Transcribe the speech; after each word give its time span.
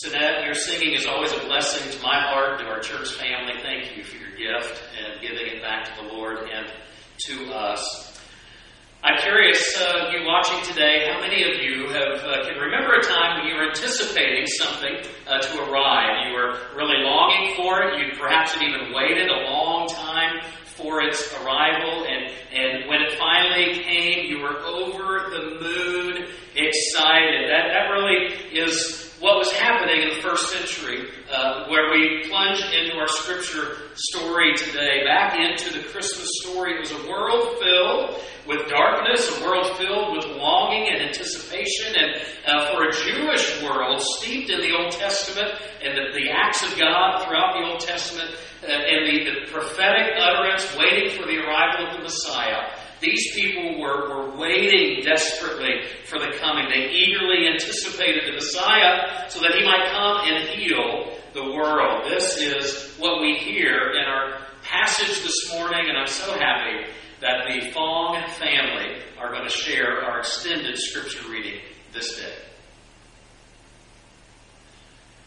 Sinette, 0.00 0.46
your 0.46 0.54
singing 0.54 0.94
is 0.94 1.04
always 1.04 1.30
a 1.32 1.40
blessing 1.40 1.90
to 1.92 2.02
my 2.02 2.18
heart, 2.30 2.58
to 2.58 2.64
our 2.64 2.80
church 2.80 3.12
family. 3.12 3.52
Thank 3.60 3.98
you 3.98 4.02
for 4.02 4.16
your 4.16 4.30
gift 4.30 4.82
and 4.96 5.20
giving 5.20 5.46
it 5.46 5.60
back 5.60 5.84
to 5.84 6.02
the 6.02 6.08
Lord 6.08 6.38
and 6.38 6.72
to 7.26 7.52
us. 7.52 8.18
I'm 9.02 9.18
curious, 9.18 9.60
uh, 9.78 10.10
you 10.12 10.24
watching 10.24 10.62
today, 10.64 11.06
how 11.12 11.20
many 11.20 11.42
of 11.42 11.62
you 11.62 11.88
have 11.88 12.24
uh, 12.24 12.48
can 12.48 12.56
remember 12.56 12.94
a 12.94 13.02
time 13.02 13.40
when 13.40 13.48
you 13.48 13.56
were 13.56 13.68
anticipating 13.68 14.46
something 14.46 15.04
uh, 15.26 15.38
to 15.38 15.70
arrive? 15.70 16.28
You 16.28 16.32
were 16.32 16.56
really 16.76 17.02
longing 17.04 17.56
for 17.56 17.82
it. 17.82 17.98
You 18.00 18.18
perhaps 18.18 18.54
had 18.54 18.62
even 18.62 18.94
waited 18.94 19.28
a 19.28 19.50
long 19.50 19.86
time 19.88 20.40
for 20.64 21.02
its 21.02 21.30
arrival, 21.42 22.06
and, 22.06 22.32
and 22.54 22.88
when 22.88 23.02
it 23.02 23.18
finally 23.18 23.82
came, 23.82 24.30
you 24.30 24.40
were 24.40 24.60
over 24.60 25.28
the 25.28 25.58
moon 25.60 26.26
excited. 26.56 27.50
That, 27.50 27.68
that 27.68 27.90
really 27.90 28.34
is 28.56 28.99
what 29.20 29.36
was 29.36 29.52
happening 29.52 30.00
in 30.00 30.08
the 30.16 30.22
first 30.22 30.50
century, 30.50 31.10
uh, 31.30 31.68
where 31.68 31.92
we 31.92 32.26
plunge 32.28 32.60
into 32.72 32.96
our 32.96 33.06
scripture 33.06 33.76
story 33.94 34.56
today, 34.56 35.04
back 35.04 35.38
into 35.38 35.78
the 35.78 35.84
Christmas 35.88 36.26
story. 36.40 36.74
It 36.74 36.80
was 36.80 36.90
a 36.90 37.08
world 37.08 37.58
filled 37.60 38.22
with 38.46 38.68
darkness, 38.68 39.28
a 39.38 39.44
world 39.44 39.76
filled 39.76 40.16
with 40.16 40.24
longing 40.36 40.88
and 40.88 41.02
anticipation, 41.02 41.94
and 41.94 42.22
uh, 42.46 42.72
for 42.72 42.88
a 42.88 42.92
Jewish 42.92 43.62
world 43.62 44.00
steeped 44.00 44.48
in 44.48 44.60
the 44.60 44.74
Old 44.74 44.92
Testament 44.92 45.52
and 45.84 45.96
the, 45.96 46.18
the 46.18 46.30
acts 46.30 46.64
of 46.64 46.78
God 46.78 47.22
throughout 47.22 47.60
the 47.60 47.68
Old 47.68 47.80
Testament, 47.80 48.34
uh, 48.62 48.72
and 48.72 49.06
the, 49.06 49.24
the 49.24 49.52
prophetic 49.52 50.16
utterance 50.16 50.64
waiting 50.76 51.10
for 51.20 51.26
the 51.26 51.36
arrival 51.36 51.88
of 51.88 51.96
the 51.98 52.02
Messiah. 52.02 52.72
These 53.00 53.34
people 53.34 53.80
were, 53.80 54.08
were 54.10 54.36
waiting 54.36 55.02
desperately 55.02 55.86
for 56.04 56.18
the 56.18 56.36
coming. 56.38 56.68
They 56.68 56.90
eagerly 56.90 57.48
anticipated 57.48 58.26
the 58.26 58.32
Messiah 58.32 59.28
so 59.30 59.40
that 59.40 59.54
he 59.54 59.64
might 59.64 59.90
come 59.90 60.20
and 60.28 60.48
heal 60.50 61.16
the 61.32 61.44
world. 61.54 62.04
This 62.10 62.36
is 62.36 62.94
what 62.98 63.20
we 63.20 63.36
hear 63.36 63.92
in 63.92 64.04
our 64.04 64.40
passage 64.62 65.22
this 65.22 65.52
morning, 65.52 65.88
and 65.88 65.96
I'm 65.96 66.06
so 66.06 66.32
happy 66.32 66.86
that 67.20 67.44
the 67.48 67.70
Fong 67.70 68.22
family 68.38 69.02
are 69.18 69.30
going 69.30 69.44
to 69.44 69.50
share 69.50 70.02
our 70.04 70.20
extended 70.20 70.76
scripture 70.78 71.28
reading 71.30 71.60
this 71.92 72.16
day. 72.16 72.34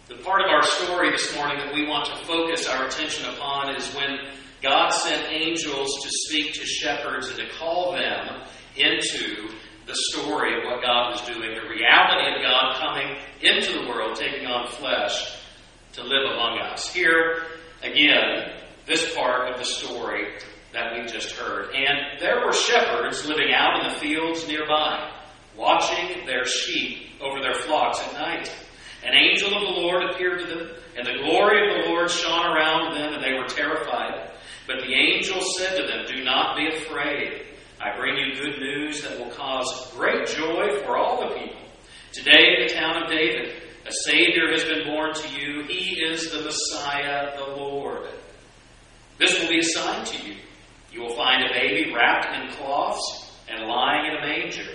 The 0.09 0.15
part 0.15 0.41
of 0.41 0.49
our 0.49 0.63
story 0.63 1.11
this 1.11 1.33
morning 1.35 1.57
that 1.57 1.73
we 1.73 1.87
want 1.87 2.05
to 2.05 2.15
focus 2.25 2.67
our 2.67 2.87
attention 2.87 3.29
upon 3.33 3.75
is 3.75 3.87
when 3.95 4.19
God 4.63 4.89
sent 4.91 5.29
angels 5.29 6.01
to 6.01 6.09
speak 6.09 6.53
to 6.53 6.65
shepherds 6.65 7.27
and 7.27 7.37
to 7.37 7.49
call 7.59 7.91
them 7.91 8.43
into 8.77 9.49
the 9.85 9.93
story 9.93 10.57
of 10.57 10.63
what 10.63 10.81
God 10.81 11.11
was 11.11 11.21
doing, 11.27 11.53
the 11.53 11.69
reality 11.69 12.33
of 12.33 12.41
God 12.41 12.75
coming 12.79 13.17
into 13.41 13.73
the 13.73 13.89
world, 13.89 14.15
taking 14.15 14.47
on 14.47 14.67
flesh 14.67 15.37
to 15.91 16.01
live 16.01 16.31
among 16.33 16.59
us. 16.59 16.91
Here, 16.93 17.43
again, 17.83 18.53
this 18.85 19.13
part 19.13 19.51
of 19.51 19.59
the 19.59 19.65
story 19.65 20.27
that 20.71 20.93
we 20.93 21.11
just 21.11 21.31
heard. 21.33 21.75
And 21.75 22.19
there 22.19 22.45
were 22.45 22.53
shepherds 22.53 23.25
living 23.25 23.53
out 23.53 23.83
in 23.83 23.93
the 23.93 23.99
fields 23.99 24.47
nearby, 24.47 25.11
watching 25.57 26.25
their 26.25 26.45
sheep 26.45 27.09
over 27.21 27.41
their 27.41 27.53
flocks 27.53 27.99
at 27.99 28.13
night. 28.13 28.51
An 29.03 29.13
angel 29.13 29.53
of 29.53 29.61
the 29.61 29.81
Lord 29.81 30.09
appeared 30.09 30.39
to 30.39 30.45
them, 30.45 30.69
and 30.97 31.05
the 31.05 31.21
glory 31.21 31.67
of 31.67 31.83
the 31.83 31.89
Lord 31.89 32.09
shone 32.09 32.45
around 32.45 32.95
them, 32.95 33.13
and 33.13 33.21
they 33.21 33.33
were 33.33 33.47
terrified. 33.47 34.31
But 34.65 34.77
the 34.81 34.93
angel 34.93 35.41
said 35.57 35.77
to 35.77 35.87
them, 35.87 36.05
Do 36.07 36.23
not 36.23 36.55
be 36.55 36.67
afraid. 36.67 37.43
I 37.81 37.97
bring 37.97 38.17
you 38.17 38.33
good 38.35 38.59
news 38.59 39.01
that 39.01 39.19
will 39.19 39.31
cause 39.31 39.91
great 39.93 40.25
joy 40.27 40.79
for 40.83 40.97
all 40.97 41.27
the 41.27 41.35
people. 41.35 41.61
Today 42.13 42.55
in 42.55 42.67
the 42.67 42.73
town 42.73 43.03
of 43.03 43.09
David, 43.09 43.61
a 43.85 43.91
Savior 43.91 44.49
has 44.51 44.63
been 44.63 44.85
born 44.85 45.13
to 45.13 45.29
you. 45.29 45.63
He 45.63 45.99
is 46.01 46.31
the 46.31 46.43
Messiah, 46.43 47.35
the 47.35 47.55
Lord. 47.57 48.07
This 49.17 49.37
will 49.39 49.49
be 49.49 49.59
a 49.59 49.63
sign 49.63 50.05
to 50.05 50.25
you. 50.25 50.35
You 50.93 51.01
will 51.01 51.15
find 51.15 51.43
a 51.43 51.53
baby 51.53 51.93
wrapped 51.93 52.33
in 52.33 52.55
cloths 52.55 53.31
and 53.49 53.67
lying 53.67 54.11
in 54.11 54.17
a 54.17 54.21
manger. 54.21 54.71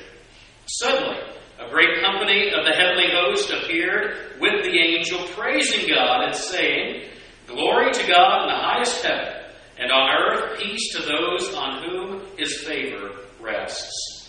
Suddenly, 0.67 1.21
a 1.59 1.71
great 1.71 2.03
company 2.03 2.49
of 2.49 2.67
the 2.67 2.73
heavenly 2.73 3.11
host 3.11 3.51
appeared 3.51 4.39
with 4.39 4.63
the 4.65 4.79
angel, 4.79 5.21
praising 5.29 5.89
God 5.89 6.25
and 6.25 6.35
saying, 6.35 7.09
Glory 7.47 7.91
to 7.91 8.07
God 8.07 8.43
in 8.43 8.49
the 8.49 8.61
highest 8.61 9.03
heaven 9.03 9.38
and 9.79 9.93
on 9.93 10.11
earth 10.11 10.59
peace 10.59 10.93
to 10.95 11.03
those 11.03 11.55
on 11.55 11.83
whom 11.83 12.23
his 12.37 12.63
favor 12.65 13.13
rests. 13.41 14.29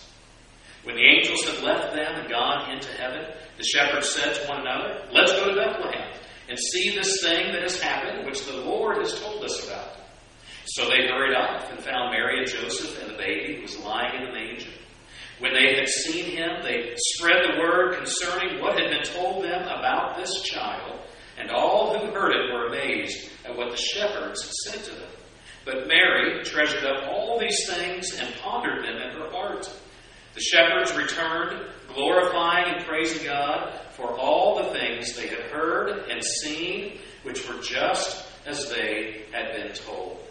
When 0.84 0.96
the 0.96 1.04
angels 1.04 1.44
had 1.44 1.62
left 1.62 1.94
them 1.94 2.14
and 2.14 2.30
gone 2.30 2.70
into 2.70 2.88
heaven, 2.92 3.26
the 3.58 3.64
shepherds 3.64 4.08
said 4.08 4.34
to 4.34 4.48
one 4.48 4.60
another, 4.60 5.02
Let's 5.12 5.32
go 5.32 5.50
to 5.50 5.54
Bethlehem 5.54 6.12
and 6.48 6.58
see 6.58 6.90
this 6.90 7.22
thing 7.22 7.52
that 7.52 7.62
has 7.62 7.80
happened, 7.80 8.26
which 8.26 8.46
the 8.46 8.56
Lord 8.56 8.98
has 8.98 9.20
told 9.20 9.44
us 9.44 9.66
about. 9.66 9.96
So 10.66 10.88
they 10.88 11.06
hurried 11.06 11.36
off 11.36 11.70
and 11.70 11.80
found 11.80 12.12
Mary 12.12 12.38
and 12.38 12.48
Joseph 12.48 13.02
and 13.02 13.10
the 13.10 13.18
baby 13.18 13.56
who 13.56 13.62
was 13.62 13.78
lying 13.78 14.22
in 14.22 14.26
the 14.26 14.32
manger. 14.32 14.70
When 15.40 15.52
they 15.52 15.74
had 15.74 15.88
seen 15.88 16.26
him, 16.26 16.62
they 16.62 16.94
spread 16.96 17.42
the 17.44 17.60
word 17.60 17.96
concerning 17.96 18.60
what 18.60 18.78
had 18.78 18.90
been 18.90 19.02
told 19.02 19.44
them 19.44 19.62
about 19.62 20.16
this 20.16 20.42
child, 20.42 21.00
and 21.38 21.50
all 21.50 21.98
who 21.98 22.12
heard 22.12 22.32
it 22.32 22.52
were 22.52 22.66
amazed 22.66 23.30
at 23.44 23.56
what 23.56 23.70
the 23.70 23.76
shepherds 23.76 24.42
had 24.42 24.52
said 24.52 24.84
to 24.84 25.00
them. 25.00 25.10
But 25.64 25.86
Mary 25.86 26.42
treasured 26.44 26.84
up 26.84 27.08
all 27.08 27.38
these 27.38 27.68
things 27.68 28.18
and 28.18 28.34
pondered 28.42 28.84
them 28.84 28.96
in 28.96 29.10
her 29.20 29.30
heart. 29.30 29.70
The 30.34 30.40
shepherds 30.40 30.96
returned, 30.96 31.66
glorifying 31.94 32.74
and 32.76 32.86
praising 32.86 33.24
God 33.26 33.78
for 33.92 34.16
all 34.16 34.62
the 34.62 34.70
things 34.70 35.14
they 35.14 35.26
had 35.26 35.50
heard 35.50 36.08
and 36.08 36.24
seen, 36.24 36.98
which 37.24 37.46
were 37.48 37.60
just 37.60 38.24
as 38.46 38.70
they 38.70 39.24
had 39.32 39.52
been 39.52 39.72
told. 39.74 40.24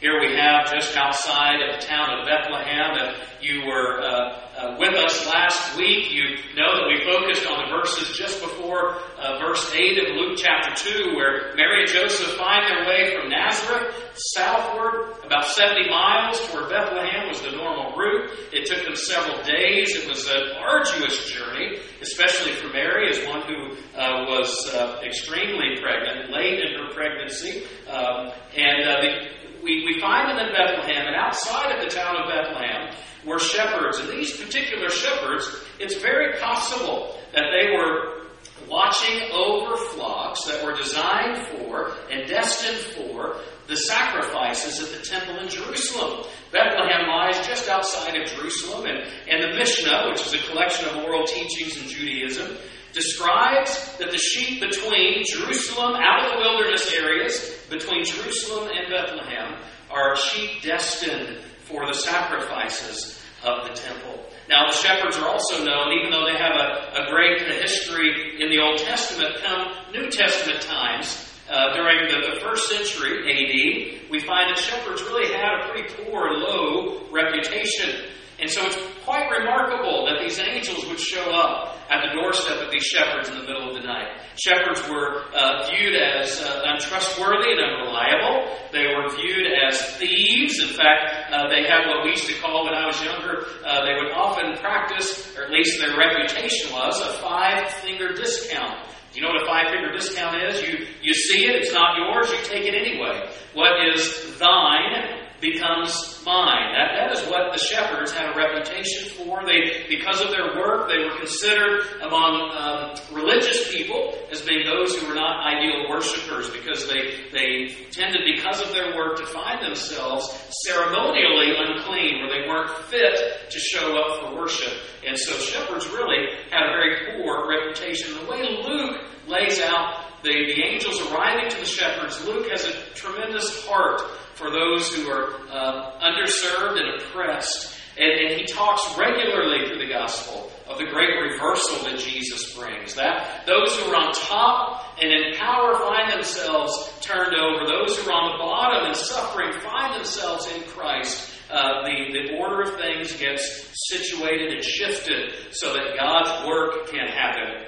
Here 0.00 0.18
we 0.18 0.34
have 0.34 0.72
just 0.72 0.96
outside 0.96 1.60
of 1.60 1.78
the 1.78 1.86
town 1.86 2.08
of 2.18 2.24
Bethlehem. 2.24 2.96
If 2.96 3.44
you 3.44 3.66
were 3.66 4.00
uh, 4.00 4.40
uh, 4.56 4.76
with 4.78 4.94
us 4.94 5.26
last 5.26 5.76
week, 5.76 6.10
you 6.10 6.40
know 6.56 6.72
that 6.72 6.88
we 6.88 7.04
focused 7.04 7.46
on 7.46 7.68
the 7.68 7.76
verses 7.76 8.16
just 8.16 8.40
before 8.40 8.96
uh, 9.20 9.38
verse 9.38 9.70
8 9.74 9.98
of 9.98 10.16
Luke 10.16 10.38
chapter 10.40 10.72
2, 11.04 11.14
where 11.14 11.54
Mary 11.54 11.82
and 11.82 11.92
Joseph 11.92 12.32
find 12.38 12.64
their 12.64 12.88
way 12.88 13.14
from 13.14 13.28
Nazareth 13.28 13.94
southward, 14.14 15.16
about 15.22 15.46
70 15.48 15.90
miles 15.90 16.40
toward 16.48 16.70
Bethlehem 16.70 17.28
was 17.28 17.42
the 17.42 17.52
normal 17.52 17.94
route. 17.94 18.30
It 18.54 18.64
took 18.72 18.82
them 18.82 18.96
several 18.96 19.36
days. 19.44 19.94
It 19.94 20.08
was 20.08 20.26
an 20.30 20.56
arduous 20.64 21.30
journey, 21.30 21.76
especially 22.00 22.52
for 22.52 22.68
Mary, 22.68 23.10
as 23.10 23.26
one 23.28 23.42
who 23.42 23.76
uh, 24.00 24.24
was 24.32 24.48
uh, 24.72 25.02
extremely 25.04 25.76
pregnant, 25.82 26.30
late 26.30 26.58
in 26.58 26.80
her 26.80 26.90
pregnancy. 26.94 27.66
Um, 27.86 28.32
and 28.56 28.88
uh, 28.88 29.00
the, 29.02 29.39
we, 29.62 29.84
we 29.84 30.00
find 30.00 30.30
them 30.30 30.46
in 30.46 30.52
Bethlehem, 30.52 31.06
and 31.06 31.16
outside 31.16 31.76
of 31.76 31.82
the 31.82 31.90
town 31.94 32.16
of 32.16 32.28
Bethlehem, 32.28 32.94
were 33.26 33.38
shepherds. 33.38 33.98
And 33.98 34.08
these 34.08 34.36
particular 34.36 34.88
shepherds, 34.88 35.50
it's 35.78 35.96
very 35.96 36.38
possible 36.38 37.18
that 37.34 37.44
they 37.52 37.70
were 37.76 38.19
watching 38.68 39.30
over 39.32 39.76
flocks 39.92 40.44
that 40.46 40.64
were 40.64 40.76
designed 40.76 41.46
for 41.48 41.92
and 42.10 42.28
destined 42.28 42.78
for 42.94 43.36
the 43.66 43.76
sacrifices 43.76 44.82
at 44.82 44.98
the 44.98 45.06
temple 45.06 45.38
in 45.38 45.48
Jerusalem. 45.48 46.26
Bethlehem 46.50 47.06
lies 47.06 47.46
just 47.46 47.68
outside 47.68 48.16
of 48.20 48.28
Jerusalem, 48.28 48.86
and, 48.86 48.98
and 49.28 49.42
the 49.42 49.56
Mishnah, 49.56 50.08
which 50.10 50.26
is 50.26 50.34
a 50.34 50.50
collection 50.50 50.88
of 50.88 51.04
oral 51.04 51.24
teachings 51.24 51.80
in 51.80 51.88
Judaism, 51.88 52.56
describes 52.92 53.96
that 53.98 54.10
the 54.10 54.18
sheep 54.18 54.60
between 54.60 55.24
Jerusalem, 55.24 55.94
out 55.94 56.24
of 56.24 56.32
the 56.32 56.38
wilderness 56.38 56.92
areas, 56.92 57.64
between 57.70 58.04
Jerusalem 58.04 58.70
and 58.74 58.90
Bethlehem, 58.90 59.62
are 59.90 60.16
sheep 60.16 60.62
destined 60.62 61.38
for 61.60 61.86
the 61.86 61.94
sacrifices 61.94 63.22
of 63.44 63.68
the 63.68 63.74
temple. 63.74 64.24
Now, 64.50 64.66
the 64.66 64.76
shepherds 64.76 65.16
are 65.16 65.28
also 65.28 65.62
known, 65.62 65.92
even 65.92 66.10
though 66.10 66.26
they 66.26 66.36
have 66.36 66.56
a, 66.58 67.06
a 67.06 67.08
great 67.08 67.40
history 67.62 68.42
in 68.42 68.50
the 68.50 68.58
Old 68.58 68.78
Testament, 68.78 69.36
come 69.44 69.72
New 69.92 70.10
Testament 70.10 70.60
times. 70.60 71.26
Uh, 71.48 71.72
during 71.74 72.08
the, 72.10 72.34
the, 72.34 72.40
first 72.40 72.68
century 72.68 73.26
AD, 73.26 74.10
we 74.10 74.20
find 74.20 74.50
that 74.50 74.58
shepherds 74.58 75.02
really 75.02 75.32
had 75.32 75.60
a 75.60 75.68
pretty 75.68 75.94
poor, 76.02 76.30
low 76.32 77.06
reputation. 77.10 78.06
And 78.40 78.48
so 78.48 78.66
it's 78.66 78.76
quite 79.04 79.28
remarkable 79.30 80.06
that 80.06 80.20
these 80.22 80.38
angels 80.38 80.86
would 80.86 81.00
show 81.00 81.30
up 81.30 81.76
at 81.90 82.02
the 82.02 82.20
doorstep 82.20 82.60
of 82.62 82.70
these 82.70 82.84
shepherds 82.84 83.28
in 83.28 83.36
the 83.36 83.44
middle 83.44 83.68
of 83.68 83.74
the 83.74 83.86
night. 83.86 84.20
Shepherds 84.38 84.80
were 84.88 85.24
uh, 85.34 85.68
viewed 85.68 85.96
as 85.96 86.40
uh, 86.40 86.62
untrustworthy 86.66 87.50
and 87.52 87.60
unreliable. 87.60 88.56
They 88.72 88.86
were 88.86 89.08
viewed 89.10 89.46
as 89.66 89.80
thieves. 89.96 90.60
In 90.62 90.68
fact, 90.68 91.32
uh, 91.32 91.48
they 91.48 91.66
had 91.66 91.86
what 91.86 92.04
we 92.04 92.10
used 92.10 92.28
to 92.28 92.40
call, 92.40 92.64
when 92.64 92.74
I 92.74 92.86
was 92.86 93.02
younger, 93.02 93.44
uh, 93.66 93.84
they 93.84 93.94
would 93.94 94.12
often 94.12 94.56
practice, 94.58 95.36
or 95.36 95.44
at 95.44 95.50
least 95.50 95.80
their 95.80 95.96
reputation 95.96 96.72
was, 96.72 97.00
a 97.00 97.12
five 97.20 97.68
finger 97.84 98.12
discount. 98.12 98.86
You 99.12 99.22
know 99.22 99.28
what 99.28 99.42
a 99.42 99.46
five 99.46 99.66
finger 99.70 99.90
discount 99.92 100.40
is? 100.40 100.62
You, 100.62 100.86
you 101.02 101.14
see 101.14 101.46
it, 101.46 101.56
it's 101.56 101.72
not 101.72 101.96
yours, 101.98 102.30
you 102.30 102.38
take 102.44 102.64
it 102.64 102.74
anyway. 102.74 103.28
What 103.54 103.72
is 103.92 104.38
thine 104.38 105.26
becomes 105.40 106.09
mine. 106.24 106.72
That, 106.72 106.96
that 106.96 107.10
is 107.16 107.28
what 107.28 107.52
the 107.52 107.58
shepherds 107.58 108.12
had 108.12 108.32
a 108.32 108.36
reputation 108.36 109.10
for. 109.16 109.44
They, 109.44 109.86
because 109.88 110.20
of 110.20 110.30
their 110.30 110.56
work, 110.56 110.88
they 110.88 110.98
were 111.04 111.16
considered 111.16 111.82
among 112.02 112.50
um, 112.52 112.96
religious 113.12 113.70
people 113.72 114.14
as 114.30 114.40
being 114.42 114.64
those 114.64 114.94
who 114.96 115.08
were 115.08 115.14
not 115.14 115.46
ideal 115.46 115.88
worshippers 115.88 116.50
because 116.50 116.88
they, 116.88 117.30
they 117.32 117.74
tended, 117.90 118.22
because 118.24 118.60
of 118.60 118.72
their 118.72 118.94
work, 118.94 119.18
to 119.18 119.26
find 119.26 119.62
themselves 119.62 120.28
ceremonially 120.66 121.54
unclean, 121.56 122.20
where 122.20 122.30
they 122.30 122.48
weren't 122.48 122.70
fit 122.86 123.50
to 123.50 123.58
show 123.58 123.96
up 123.98 124.20
for 124.20 124.36
worship. 124.36 124.72
And 125.06 125.18
so 125.18 125.32
shepherds 125.38 125.86
really 125.88 126.26
had 126.50 126.62
a 126.62 126.72
very 126.72 127.16
poor 127.16 127.48
reputation. 127.48 128.14
The 128.14 128.30
way 128.30 128.42
Luke 128.66 129.10
lays 129.30 129.60
out 129.60 130.10
the, 130.22 130.32
the 130.32 130.62
angels 130.62 131.00
arriving 131.10 131.48
to 131.50 131.56
the 131.56 131.64
shepherds, 131.64 132.22
Luke 132.26 132.50
has 132.50 132.64
a 132.64 132.72
tremendous 132.94 133.64
heart 133.66 134.02
for 134.34 134.50
those 134.50 134.94
who 134.94 135.10
are 135.10 135.34
uh, 135.50 136.00
underserved 136.00 136.78
and 136.78 137.00
oppressed. 137.02 137.76
And, 137.98 138.12
and, 138.20 138.40
he 138.40 138.46
talks 138.46 138.96
regularly 138.98 139.66
through 139.66 139.78
the 139.78 139.92
gospel 139.92 140.50
of 140.68 140.78
the 140.78 140.84
great 140.84 141.10
reversal 141.32 141.84
that 141.84 141.98
Jesus 141.98 142.54
brings. 142.54 142.94
That 142.94 143.44
those 143.46 143.76
who 143.76 143.90
are 143.90 143.96
on 143.96 144.12
top 144.12 144.96
and 145.02 145.10
in 145.10 145.36
power 145.36 145.74
find 145.76 146.12
themselves 146.12 146.92
turned 147.00 147.34
over. 147.34 147.66
Those 147.66 147.98
who 147.98 148.10
are 148.10 148.14
on 148.14 148.32
the 148.32 148.44
bottom 148.44 148.86
and 148.86 148.96
suffering 148.96 149.52
find 149.60 149.94
themselves 149.94 150.46
in 150.54 150.62
Christ. 150.62 151.32
Uh, 151.50 151.82
the, 151.82 152.12
the 152.12 152.36
order 152.38 152.62
of 152.62 152.78
things 152.78 153.12
gets 153.16 153.66
situated 153.88 154.52
and 154.52 154.64
shifted 154.64 155.32
so 155.50 155.72
that 155.74 155.96
God's 155.98 156.46
work 156.46 156.88
can 156.90 157.08
happen 157.08 157.66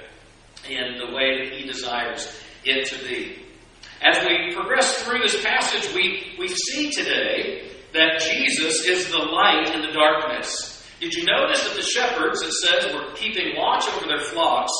in 0.69 0.97
the 0.97 1.13
way 1.13 1.43
that 1.43 1.53
He 1.53 1.65
desires 1.65 2.41
it 2.63 2.87
to 2.87 3.03
be. 3.03 3.43
As 4.01 4.25
we 4.25 4.53
progress 4.53 5.01
through 5.03 5.19
this 5.19 5.41
passage, 5.43 5.93
we, 5.95 6.35
we 6.37 6.47
see 6.49 6.91
today 6.91 7.69
that 7.93 8.19
Jesus 8.19 8.85
is 8.85 9.09
the 9.09 9.17
light 9.17 9.71
in 9.73 9.81
the 9.81 9.91
darkness. 9.93 10.85
Did 10.99 11.13
you 11.13 11.25
notice 11.25 11.63
that 11.63 11.75
the 11.75 11.83
shepherds, 11.83 12.41
it 12.41 12.51
says, 12.51 12.93
were 12.93 13.13
keeping 13.13 13.55
watch 13.55 13.85
over 13.89 14.07
their 14.07 14.21
flocks 14.21 14.71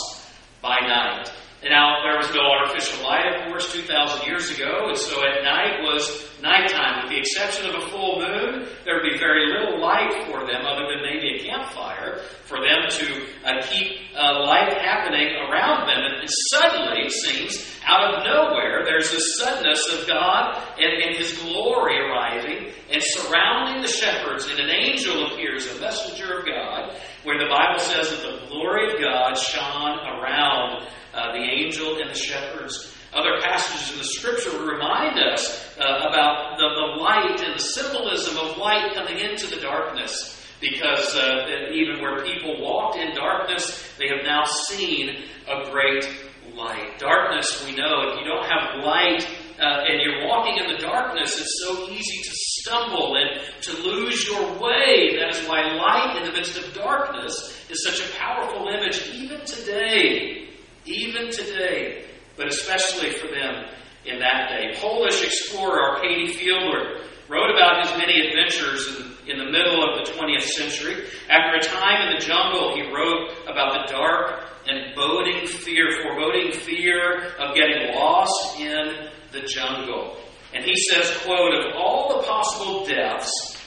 by 0.61 0.77
night? 0.81 1.31
And 1.63 1.71
now, 1.71 2.03
there 2.03 2.19
was 2.19 2.27
no 2.35 2.43
artificial 2.43 3.07
light, 3.07 3.23
of 3.39 3.47
course, 3.47 3.71
2,000 3.71 4.27
years 4.27 4.51
ago, 4.51 4.91
and 4.91 4.97
so 4.97 5.23
at 5.23 5.47
night 5.47 5.79
was 5.79 6.27
nighttime. 6.41 7.07
With 7.07 7.15
the 7.15 7.19
exception 7.19 7.71
of 7.71 7.75
a 7.81 7.87
full 7.87 8.19
moon, 8.19 8.67
there 8.83 8.99
would 8.99 9.07
be 9.07 9.17
very 9.17 9.47
little 9.47 9.79
light 9.79 10.27
for 10.27 10.43
them 10.43 10.67
other 10.67 10.91
than 10.91 10.99
maybe 10.99 11.39
a 11.39 11.47
campfire 11.47 12.19
for 12.43 12.59
them 12.59 12.91
to 12.91 13.07
uh, 13.47 13.63
keep 13.63 13.95
uh, 14.11 14.43
life 14.43 14.75
happening 14.75 15.39
around 15.47 15.87
them. 15.87 16.03
And 16.03 16.27
suddenly, 16.51 17.07
it 17.07 17.13
seems, 17.13 17.63
out 17.87 18.11
of 18.11 18.25
nowhere, 18.27 18.83
there's 18.83 19.09
this 19.09 19.23
suddenness 19.39 19.87
of 19.93 20.05
God 20.05 20.59
and, 20.77 20.91
and 21.01 21.15
His 21.15 21.31
glory 21.39 21.95
arriving 21.97 22.73
and 22.91 23.01
surrounding 23.01 23.81
the 23.81 23.87
shepherds, 23.87 24.47
and 24.51 24.59
an 24.59 24.69
angel 24.69 25.31
appears, 25.31 25.65
a 25.71 25.79
messenger 25.79 26.39
of 26.39 26.45
God, 26.45 26.99
where 27.23 27.39
the 27.39 27.47
Bible 27.47 27.79
says 27.79 28.09
that 28.09 28.21
the 28.21 28.47
glory 28.51 28.91
of 28.91 28.99
God 28.99 29.37
shone 29.37 29.99
around 29.99 30.87
uh, 31.13 31.31
the 31.31 31.43
angel 31.43 32.01
and 32.01 32.09
the 32.09 32.15
shepherds. 32.15 32.93
Other 33.13 33.39
passages 33.41 33.91
in 33.91 33.97
the 33.99 34.05
scripture 34.05 34.57
remind 34.65 35.19
us 35.19 35.77
uh, 35.77 36.09
about 36.09 36.57
the, 36.57 36.67
the 36.67 37.01
light 37.01 37.39
and 37.45 37.55
the 37.55 37.63
symbolism 37.63 38.37
of 38.37 38.57
light 38.57 38.95
coming 38.95 39.19
into 39.19 39.47
the 39.47 39.61
darkness. 39.61 40.41
Because 40.59 41.15
uh, 41.15 41.69
even 41.73 42.01
where 42.01 42.23
people 42.23 42.61
walked 42.61 42.97
in 42.97 43.13
darkness, 43.13 43.87
they 43.99 44.07
have 44.07 44.23
now 44.23 44.45
seen 44.45 45.25
a 45.47 45.69
great 45.69 46.07
light. 46.55 46.97
Darkness, 46.97 47.63
we 47.65 47.75
know, 47.75 48.09
if 48.09 48.19
you 48.19 48.25
don't 48.25 48.45
have 48.45 48.83
light 48.83 49.27
uh, 49.59 49.83
and 49.87 50.01
you're 50.01 50.25
walking 50.25 50.57
in 50.57 50.71
the 50.73 50.81
darkness, 50.81 51.39
it's 51.39 51.63
so 51.63 51.89
easy 51.89 52.17
to 52.23 52.31
stumble 52.33 53.15
and 53.15 53.41
to 53.61 53.73
lose 53.83 54.25
your 54.27 54.57
way. 54.57 55.17
That 55.19 55.35
is 55.35 55.47
why 55.47 55.73
light 55.73 56.17
in 56.17 56.23
the 56.25 56.31
midst 56.31 56.57
of 56.57 56.73
darkness 56.73 57.61
is 57.69 57.83
such 57.83 57.99
a 57.99 58.17
powerful 58.17 58.67
image, 58.69 59.07
even 59.13 59.45
today 59.45 60.43
even 60.85 61.31
today, 61.31 62.05
but 62.35 62.47
especially 62.47 63.11
for 63.11 63.27
them 63.27 63.65
in 64.05 64.19
that 64.19 64.49
day. 64.49 64.73
Polish 64.79 65.23
explorer 65.23 65.95
Arkady 65.95 66.33
Fiedler 66.33 67.03
wrote 67.29 67.55
about 67.55 67.85
his 67.85 67.97
many 67.97 68.27
adventures 68.27 68.87
in, 69.25 69.31
in 69.31 69.37
the 69.37 69.51
middle 69.51 69.83
of 69.83 70.05
the 70.05 70.11
20th 70.11 70.43
century. 70.43 71.05
After 71.29 71.57
a 71.57 71.63
time 71.63 72.07
in 72.07 72.15
the 72.15 72.25
jungle, 72.25 72.75
he 72.75 72.91
wrote 72.93 73.31
about 73.47 73.87
the 73.87 73.93
dark 73.93 74.43
and 74.67 74.95
boding 74.95 75.47
fear, 75.47 76.03
foreboding 76.03 76.51
fear 76.51 77.27
of 77.39 77.55
getting 77.55 77.95
lost 77.95 78.59
in 78.59 79.09
the 79.31 79.41
jungle. 79.41 80.17
And 80.53 80.63
he 80.63 80.75
says, 80.75 81.17
quote, 81.23 81.53
of 81.53 81.75
all 81.75 82.17
the 82.17 82.27
possible 82.27 82.85
deaths, 82.85 83.57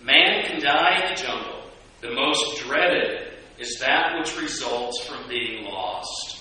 man 0.00 0.44
can 0.44 0.62
die 0.62 1.02
in 1.02 1.14
the 1.14 1.20
jungle. 1.20 1.70
The 2.00 2.12
most 2.12 2.62
dreaded 2.62 3.32
is 3.58 3.78
that 3.80 4.16
which 4.18 4.38
results 4.40 5.00
from 5.06 5.28
being 5.28 5.64
lost. 5.64 6.35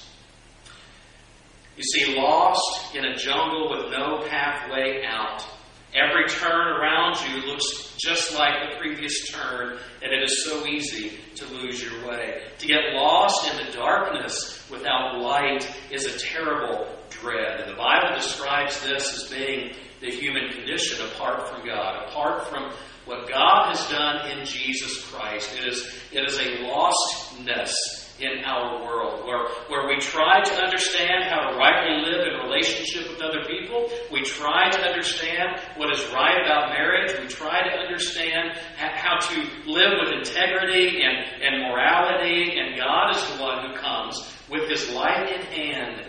You 1.78 1.84
see, 1.84 2.16
lost 2.16 2.96
in 2.96 3.04
a 3.04 3.16
jungle 3.16 3.70
with 3.70 3.92
no 3.92 4.26
pathway 4.30 5.04
out. 5.06 5.46
Every 5.94 6.28
turn 6.28 6.68
around 6.68 7.18
you 7.28 7.46
looks 7.46 7.96
just 7.98 8.34
like 8.34 8.54
the 8.70 8.78
previous 8.78 9.30
turn, 9.30 9.78
and 10.02 10.14
it 10.14 10.24
is 10.24 10.46
so 10.46 10.66
easy 10.66 11.18
to 11.36 11.46
lose 11.48 11.82
your 11.84 12.08
way. 12.08 12.44
To 12.60 12.68
get 12.68 12.94
lost 12.94 13.52
in 13.52 13.66
the 13.66 13.72
darkness 13.72 14.66
without 14.70 15.20
light 15.20 15.70
is 15.92 16.06
a 16.06 16.18
terrible 16.18 16.88
dread. 17.10 17.62
And 17.62 17.72
the 17.72 17.78
Bible 17.78 18.16
describes 18.16 18.82
this 18.82 19.24
as 19.24 19.30
being 19.30 19.74
the 20.02 20.12
human 20.12 20.52
condition 20.52 21.06
apart 21.08 21.48
from 21.50 21.66
God, 21.66 22.08
apart 22.08 22.48
from 22.48 22.72
what 23.06 23.30
God 23.30 23.76
has 23.76 23.90
done 23.90 24.32
in 24.32 24.46
Jesus 24.46 25.04
Christ. 25.12 25.58
It 25.58 25.68
is, 25.68 25.94
it 26.12 26.26
is 26.26 26.38
a 26.38 26.58
lostness 26.64 28.05
in 28.20 28.46
our 28.46 28.82
world, 28.84 29.26
where, 29.26 29.48
where 29.68 29.88
we 29.88 30.00
try 30.00 30.42
to 30.42 30.54
understand 30.56 31.26
how 31.26 31.50
to 31.50 31.58
rightly 31.58 32.02
live 32.10 32.26
in 32.28 32.40
relationship 32.48 33.10
with 33.10 33.22
other 33.22 33.44
people. 33.44 33.90
We 34.12 34.24
try 34.24 34.70
to 34.70 34.80
understand 34.80 35.60
what 35.76 35.92
is 35.92 36.00
right 36.14 36.40
about 36.42 36.70
marriage. 36.70 37.12
We 37.20 37.28
try 37.28 37.62
to 37.62 37.76
understand 37.76 38.58
how 38.78 39.18
to 39.20 39.36
live 39.68 40.00
with 40.00 40.14
integrity 40.14 41.02
and, 41.04 41.44
and 41.44 41.64
morality. 41.64 42.58
And 42.58 42.78
God 42.78 43.16
is 43.16 43.36
the 43.36 43.44
one 43.44 43.70
who 43.70 43.76
comes 43.78 44.34
with 44.50 44.70
his 44.70 44.90
light 44.92 45.30
in 45.34 45.42
hand 45.42 46.06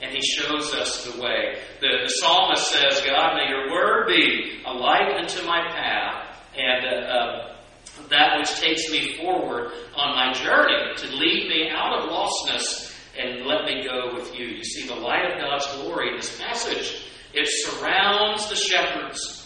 and 0.00 0.14
he 0.14 0.22
shows 0.22 0.72
us 0.72 1.04
the 1.04 1.20
way. 1.20 1.58
The, 1.80 1.88
the 2.04 2.08
psalmist 2.08 2.70
says, 2.70 3.02
God, 3.04 3.36
may 3.36 3.50
your 3.50 3.70
word 3.70 4.06
be 4.08 4.62
a 4.66 4.72
light 4.72 5.14
unto 5.20 5.44
my 5.46 5.60
path 5.68 6.38
and 6.56 6.86
uh, 6.86 7.06
uh, 7.06 7.49
that 8.08 8.38
which 8.38 8.54
takes 8.60 8.90
me 8.90 9.16
forward 9.18 9.72
on 9.94 10.14
my 10.14 10.32
journey 10.32 10.94
to 10.96 11.06
lead 11.16 11.48
me 11.48 11.68
out 11.70 11.98
of 11.98 12.10
lostness 12.10 12.96
and 13.18 13.46
let 13.46 13.64
me 13.64 13.84
go 13.84 14.14
with 14.14 14.34
you. 14.34 14.46
You 14.46 14.64
see 14.64 14.86
the 14.86 14.94
light 14.94 15.30
of 15.30 15.40
God's 15.40 15.66
glory 15.76 16.10
in 16.10 16.16
this 16.16 16.38
passage. 16.38 17.06
It 17.32 17.46
surrounds 17.46 18.48
the 18.48 18.56
shepherds. 18.56 19.36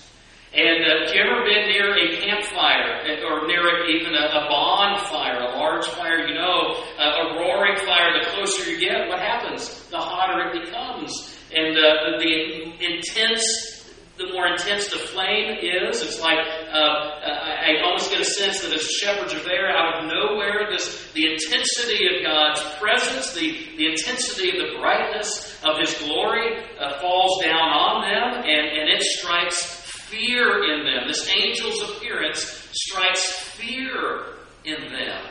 And 0.55 0.85
uh, 0.85 1.02
if 1.02 1.14
you 1.14 1.21
ever 1.21 1.43
been 1.43 1.67
near 1.67 1.90
a 1.99 2.17
campfire 2.21 3.02
or 3.26 3.47
near 3.49 3.87
even 3.87 4.14
a, 4.14 4.26
a 4.26 4.47
bonfire, 4.49 5.40
a 5.40 5.59
large 5.59 5.87
fire, 5.88 6.29
you 6.29 6.35
know, 6.35 6.76
uh, 6.97 7.02
a 7.02 7.40
roaring 7.40 7.76
fire, 7.85 8.23
the 8.23 8.31
closer 8.31 8.71
you 8.71 8.79
get, 8.79 9.09
what 9.09 9.19
happens? 9.19 9.88
The 9.90 9.99
hotter 9.99 10.49
it 10.49 10.64
becomes. 10.64 11.37
And 11.52 11.76
uh, 11.76 12.19
the 12.21 12.85
intense 12.85 13.75
the 14.17 14.33
more 14.33 14.47
intense 14.47 14.88
the 14.88 14.99
flame 14.99 15.59
is. 15.61 16.02
It's 16.02 16.21
like 16.21 16.38
uh, 16.75 17.21
I 17.23 17.81
almost 17.85 18.11
get 18.11 18.21
a 18.21 18.25
sense 18.25 18.62
that 18.62 18.73
as 18.73 18.83
shepherds 18.83 19.33
are 19.33 19.45
there 19.45 19.71
out 19.71 20.02
of 20.02 20.11
nowhere, 20.11 20.66
this 20.71 21.12
the 21.12 21.33
intensity 21.33 22.04
of 22.09 22.25
God's 22.25 22.61
presence, 22.81 23.33
the, 23.33 23.76
the 23.76 23.87
intensity 23.87 24.50
of 24.50 24.57
the 24.57 24.78
brightness 24.81 25.57
of 25.62 25.78
His 25.78 25.95
glory 25.99 26.64
uh, 26.81 26.99
falls 26.99 27.45
down 27.45 27.71
on 27.71 28.02
them, 28.02 28.43
and, 28.45 28.66
and 28.66 28.88
it 28.90 29.02
strikes 29.02 29.64
fear 29.64 30.64
in 30.64 30.85
them. 30.85 31.07
This 31.07 31.31
angel's 31.31 31.81
appearance 31.90 32.43
strikes 32.73 33.31
fear 33.31 34.25
in 34.64 34.93
them. 34.93 35.26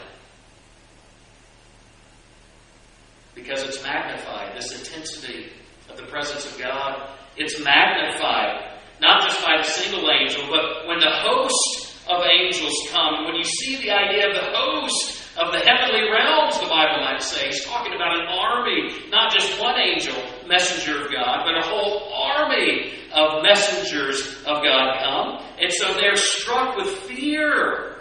Because 3.35 3.63
it's 3.63 3.83
magnified, 3.83 4.55
this 4.55 4.71
intensity 4.71 5.51
of 5.89 5.97
the 5.97 6.03
presence 6.03 6.45
of 6.45 6.57
God, 6.57 7.09
it's 7.35 7.61
magnified 7.61 8.72
not 9.01 9.27
just 9.27 9.43
by 9.43 9.57
the 9.57 9.67
single 9.67 10.09
angel, 10.09 10.43
but 10.49 10.87
when 10.87 10.99
the 10.99 11.11
host 11.11 11.97
of 12.07 12.23
angels 12.25 12.73
come, 12.91 13.25
when 13.25 13.35
you 13.35 13.43
see 13.43 13.77
the 13.77 13.91
idea 13.91 14.27
of 14.27 14.35
the 14.35 14.51
host 14.53 15.23
of 15.37 15.51
the 15.51 15.59
heavenly 15.59 16.09
realms, 16.11 16.59
the 16.59 16.67
Bible 16.67 17.01
might 17.01 17.21
say, 17.21 17.47
he's 17.47 17.65
talking 17.65 17.93
about 17.93 18.19
an 18.19 18.27
army, 18.27 19.09
not 19.09 19.33
just 19.33 19.59
one 19.59 19.79
angel, 19.79 20.15
messenger 20.47 21.05
of 21.05 21.11
God, 21.11 21.43
but 21.45 21.57
a 21.57 21.61
whole 21.61 22.13
army 22.13 22.93
of 23.13 23.41
messengers 23.41 24.37
of 24.45 24.63
God 24.63 24.99
come. 25.01 25.43
And 25.59 25.71
so 25.71 25.93
they're 25.93 26.15
struck 26.15 26.75
with 26.75 26.89
fear. 26.89 27.97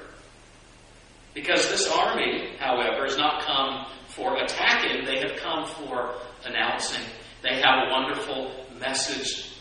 Because 1.34 1.68
this 1.70 1.90
army, 1.90 2.56
however, 2.58 3.04
has 3.04 3.16
not 3.16 3.42
come 3.42 3.86
for 4.08 4.36
attacking, 4.36 5.06
they 5.06 5.18
have 5.20 5.36
come 5.36 5.66
for 5.66 6.14
announcing. 6.44 7.02
They 7.42 7.60
have 7.62 7.88
a 7.88 7.90
wonderful 7.90 8.66
message 8.78 9.51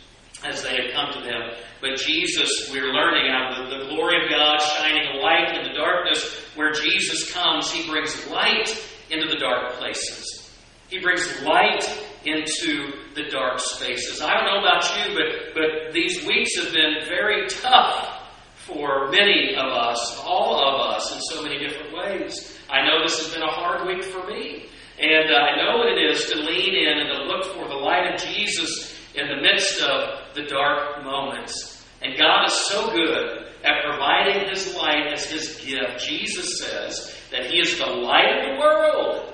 as 0.44 0.64
they 0.64 0.76
had 0.76 0.94
come 0.94 1.14
to 1.14 1.22
them. 1.22 1.52
But 1.82 1.98
Jesus, 1.98 2.70
we're 2.72 2.94
learning 2.94 3.30
out 3.32 3.60
of 3.60 3.70
the, 3.70 3.78
the 3.78 3.96
glory 3.96 4.24
of 4.24 4.30
God 4.30 4.60
shining 4.60 5.08
a 5.16 5.18
light 5.18 5.58
in 5.58 5.64
the 5.64 5.78
darkness. 5.78 6.24
Where 6.56 6.72
Jesus 6.72 7.32
comes, 7.32 7.72
He 7.72 7.90
brings 7.90 8.28
light 8.28 8.70
into 9.10 9.28
the 9.28 9.38
dark 9.40 9.74
places. 9.74 10.50
He 10.90 11.00
brings 11.00 11.26
light 11.44 11.84
into 12.26 12.92
the 13.16 13.24
dark 13.30 13.60
spaces. 13.60 14.22
I 14.22 14.34
don't 14.34 14.46
know 14.46 14.60
about 14.60 14.84
you, 14.98 15.16
but, 15.16 15.54
but 15.54 15.94
these 15.94 16.26
weeks 16.26 16.56
have 16.62 16.74
been 16.74 17.06
very 17.08 17.48
tough 17.48 18.20
for 18.56 19.10
many 19.10 19.56
of 19.56 19.66
us, 19.66 20.20
all 20.24 20.56
of 20.56 20.96
us, 20.96 21.14
in 21.14 21.22
so 21.22 21.42
many 21.44 21.60
different 21.60 21.96
ways. 21.96 22.60
I 22.70 22.86
know 22.86 23.02
this 23.04 23.20
has 23.20 23.34
been 23.34 23.42
a 23.42 23.52
hard 23.52 23.88
week 23.88 24.04
for 24.04 24.26
me. 24.28 24.68
And 25.00 25.32
uh, 25.32 25.36
I 25.36 25.56
know 25.58 25.78
what 25.78 25.88
it 25.88 26.12
is 26.12 26.26
to 26.30 26.38
lean 26.38 26.76
in 26.76 27.00
and 27.00 27.10
to 27.10 27.24
look 27.24 27.46
for 27.56 27.68
the 27.68 27.76
light 27.76 28.14
of 28.14 28.22
Jesus 28.22 28.91
in 29.16 29.28
the 29.28 29.42
midst 29.42 29.82
of 29.82 30.34
the 30.36 30.44
dark 30.44 31.04
moments. 31.04 31.86
And 32.02 32.18
God 32.18 32.46
is 32.48 32.54
so 32.54 32.92
good 32.92 33.48
at 33.64 33.84
providing 33.84 34.50
His 34.50 34.76
light 34.76 35.14
as 35.14 35.26
His 35.26 35.58
gift. 35.64 36.04
Jesus 36.04 36.60
says 36.60 37.16
that 37.32 37.48
He 37.48 37.60
is 37.60 37.78
the 37.78 37.86
light 37.86 38.40
of 38.40 38.56
the 38.56 38.60
world. 38.60 39.34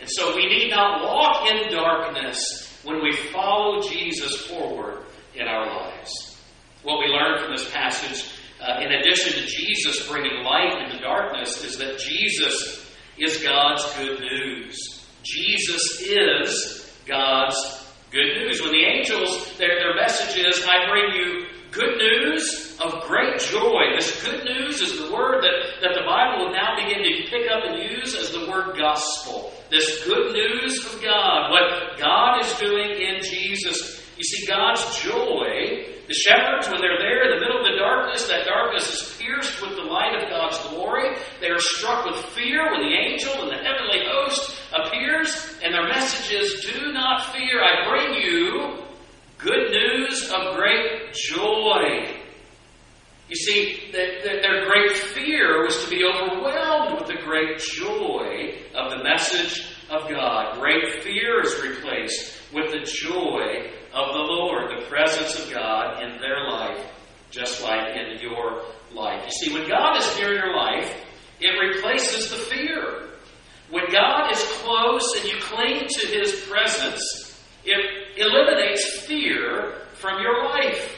And 0.00 0.08
so 0.10 0.36
we 0.36 0.46
need 0.46 0.70
not 0.70 1.02
walk 1.02 1.50
in 1.50 1.72
darkness 1.72 2.80
when 2.84 3.02
we 3.02 3.16
follow 3.32 3.82
Jesus 3.82 4.46
forward 4.46 5.04
in 5.34 5.46
our 5.46 5.66
lives. 5.66 6.38
What 6.82 6.98
we 6.98 7.06
learn 7.06 7.42
from 7.42 7.56
this 7.56 7.70
passage, 7.72 8.30
uh, 8.60 8.80
in 8.80 8.92
addition 8.92 9.32
to 9.32 9.46
Jesus 9.46 10.06
bringing 10.08 10.44
light 10.44 10.84
into 10.84 11.00
darkness, 11.00 11.64
is 11.64 11.78
that 11.78 11.98
Jesus 11.98 12.86
is 13.18 13.42
God's 13.42 13.84
good 13.96 14.20
news. 14.20 15.04
Jesus 15.22 16.02
is 16.02 16.92
God's 17.06 17.85
good 18.16 18.48
news. 18.48 18.62
When 18.62 18.72
the 18.72 18.84
angels, 18.84 19.52
their, 19.58 19.76
their 19.78 19.94
message 19.94 20.40
is, 20.40 20.64
I 20.66 20.88
bring 20.88 21.12
you 21.12 21.46
good 21.70 21.98
news 21.98 22.78
of 22.80 23.04
great 23.04 23.38
joy. 23.38 23.92
This 23.94 24.24
good 24.24 24.42
news 24.44 24.80
is 24.80 24.96
the 24.98 25.12
word 25.12 25.44
that, 25.44 25.82
that 25.82 25.92
the 25.92 26.06
Bible 26.08 26.46
will 26.46 26.52
now 26.52 26.74
begin 26.80 27.04
to 27.04 27.28
pick 27.28 27.44
up 27.52 27.64
and 27.64 27.76
use 27.92 28.16
as 28.16 28.30
the 28.32 28.48
word 28.48 28.78
gospel. 28.78 29.52
This 29.68 30.04
good 30.04 30.32
news 30.32 30.80
of 30.86 31.02
God, 31.02 31.50
what 31.50 31.98
God 31.98 32.40
is 32.40 32.52
doing 32.56 32.90
in 32.96 33.22
Jesus. 33.22 34.00
You 34.16 34.24
see, 34.24 34.46
God's 34.46 34.80
joy, 35.02 35.92
the 36.08 36.14
shepherds, 36.14 36.70
when 36.70 36.80
they're 36.80 36.98
there 36.98 37.28
in 37.28 37.36
the 37.36 37.40
middle 37.44 37.60
of 37.60 37.66
the 37.68 37.76
darkness, 37.76 38.26
that 38.28 38.46
darkness 38.46 38.88
is 38.88 39.16
pierced 39.20 39.60
with 39.60 39.76
the 39.76 39.82
light 39.82 40.16
of 40.16 40.30
God's 40.30 40.56
glory. 40.68 41.16
They 41.42 41.50
are 41.50 41.60
struck 41.60 42.06
with 42.06 42.16
fear 42.32 42.72
when 42.72 42.80
the 42.80 42.96
angel 42.96 43.34
and 43.42 43.50
the 43.50 43.60
heavenly 43.60 44.00
host 44.08 44.56
appears, 44.72 45.55
and 45.66 45.74
their 45.74 45.88
message 45.88 46.32
is, 46.32 46.64
Do 46.64 46.92
not 46.92 47.34
fear, 47.34 47.60
I 47.60 47.88
bring 47.88 48.22
you 48.22 48.84
good 49.36 49.72
news 49.72 50.30
of 50.30 50.54
great 50.54 51.12
joy. 51.12 52.14
You 53.28 53.34
see, 53.34 53.90
their 53.90 54.64
great 54.66 54.92
fear 54.92 55.64
was 55.64 55.82
to 55.82 55.90
be 55.90 56.04
overwhelmed 56.04 57.00
with 57.00 57.08
the 57.08 57.20
great 57.24 57.58
joy 57.58 58.54
of 58.76 58.92
the 58.92 59.02
message 59.02 59.66
of 59.90 60.08
God. 60.08 60.60
Great 60.60 61.02
fear 61.02 61.42
is 61.42 61.60
replaced 61.60 62.38
with 62.52 62.70
the 62.70 62.88
joy 62.88 63.68
of 63.92 64.14
the 64.14 64.22
Lord, 64.22 64.70
the 64.70 64.86
presence 64.86 65.36
of 65.44 65.52
God 65.52 66.00
in 66.00 66.20
their 66.20 66.48
life, 66.48 66.78
just 67.32 67.60
like 67.64 67.96
in 67.96 68.20
your 68.20 68.62
life. 68.94 69.24
You 69.24 69.32
see, 69.32 69.52
when 69.52 69.68
God 69.68 69.96
is 69.96 70.16
near 70.16 70.28
in 70.28 70.36
your 70.36 70.56
life, 70.56 71.04
it 71.40 71.50
replaces 71.50 72.30
the 72.30 72.36
fear. 72.36 73.15
When 73.70 73.90
God 73.90 74.32
is 74.32 74.42
close 74.62 75.16
and 75.16 75.28
you 75.28 75.36
cling 75.40 75.86
to 75.88 76.06
His 76.06 76.40
presence, 76.48 77.26
it 77.64 78.18
eliminates 78.18 79.00
fear 79.00 79.74
from 79.94 80.22
your 80.22 80.44
life. 80.44 80.92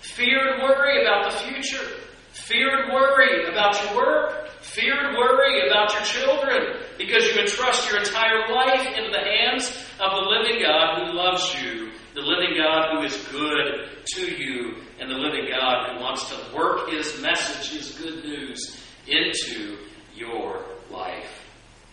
Fear 0.00 0.54
and 0.54 0.62
worry 0.62 1.02
about 1.02 1.32
the 1.32 1.38
future. 1.38 1.84
Fear 2.32 2.82
and 2.82 2.92
worry 2.92 3.48
about 3.50 3.82
your 3.82 3.96
work. 3.96 4.50
Fear 4.60 4.94
and 5.06 5.16
worry 5.16 5.66
about 5.66 5.92
your 5.94 6.02
children 6.02 6.82
because 6.98 7.24
you 7.24 7.40
entrust 7.40 7.90
your 7.90 8.00
entire 8.00 8.52
life 8.52 8.86
into 8.96 9.10
the 9.10 9.18
hands 9.18 9.70
of 10.00 10.10
the 10.12 10.28
living 10.28 10.62
God 10.62 11.06
who 11.06 11.12
loves 11.14 11.54
you, 11.62 11.90
the 12.14 12.20
living 12.20 12.56
God 12.56 12.92
who 12.92 13.04
is 13.04 13.16
good 13.30 14.04
to 14.14 14.36
you, 14.36 14.76
and 15.00 15.10
the 15.10 15.14
living 15.14 15.48
God 15.50 15.90
who 15.90 16.02
wants 16.02 16.28
to 16.28 16.36
work 16.54 16.90
His 16.90 17.20
message, 17.20 17.70
His 17.70 17.98
good 17.98 18.24
news, 18.24 18.78
into 19.06 19.78
your 20.14 20.64
life. 20.90 21.46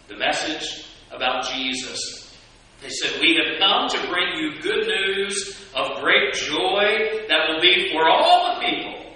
The 0.07 0.17
message 0.17 0.85
about 1.11 1.47
Jesus 1.47 2.25
they 2.81 2.89
said, 2.89 3.19
We 3.19 3.35
have 3.35 3.59
come 3.59 3.89
to 3.89 4.07
bring 4.09 4.37
you 4.37 4.61
good 4.61 4.87
news 4.87 5.59
of 5.73 6.01
great 6.01 6.33
joy 6.33 7.25
that 7.27 7.49
will 7.49 7.61
be 7.61 7.91
for 7.91 8.07
all 8.07 8.53
the 8.53 8.65
people. 8.65 9.13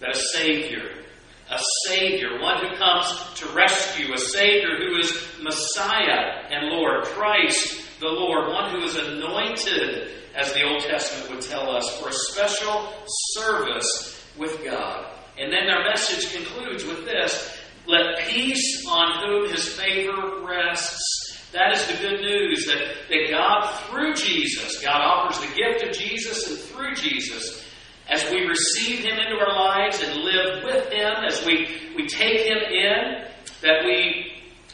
That 0.00 0.10
a 0.10 0.18
Savior, 0.18 1.04
a 1.50 1.58
Savior, 1.86 2.40
one 2.40 2.64
who 2.64 2.76
comes 2.76 3.14
to 3.36 3.48
rescue, 3.54 4.12
a 4.12 4.18
Savior 4.18 4.76
who 4.76 4.98
is 4.98 5.26
Messiah 5.42 6.48
and 6.50 6.68
Lord, 6.68 7.04
Christ 7.04 7.82
the 8.00 8.08
Lord, 8.08 8.48
one 8.48 8.70
who 8.72 8.82
is 8.84 8.96
anointed, 8.96 10.10
as 10.34 10.52
the 10.52 10.62
Old 10.62 10.82
Testament 10.82 11.30
would 11.30 11.42
tell 11.42 11.70
us, 11.74 12.00
for 12.00 12.08
a 12.08 12.12
special 12.12 12.92
service 13.34 14.24
with 14.38 14.64
God. 14.64 15.06
And 15.38 15.52
then 15.52 15.66
their 15.66 15.84
message 15.84 16.32
concludes 16.32 16.84
with 16.84 17.04
this 17.04 17.58
Let 17.86 18.18
peace 18.28 18.86
on 18.86 19.24
whom 19.24 19.50
his 19.50 19.68
favor 19.68 20.44
rests 20.46 21.30
that 21.52 21.72
is 21.72 21.86
the 21.88 21.94
good 21.94 22.20
news 22.20 22.64
that, 22.66 23.08
that 23.08 23.26
God, 23.30 23.79
through 23.90 24.14
Jesus, 24.14 24.80
God 24.82 25.00
offers 25.00 25.40
the 25.40 25.54
gift 25.54 25.84
of 25.84 25.92
Jesus, 25.92 26.48
and 26.48 26.58
through 26.58 26.94
Jesus, 26.94 27.64
as 28.08 28.24
we 28.30 28.46
receive 28.46 29.00
Him 29.00 29.18
into 29.18 29.36
our 29.36 29.54
lives 29.54 30.00
and 30.02 30.22
live 30.22 30.64
with 30.64 30.92
Him, 30.92 31.12
as 31.26 31.44
we, 31.44 31.68
we 31.96 32.06
take 32.06 32.46
Him 32.46 32.58
in, 32.58 33.24
that 33.62 33.84
we, 33.84 34.32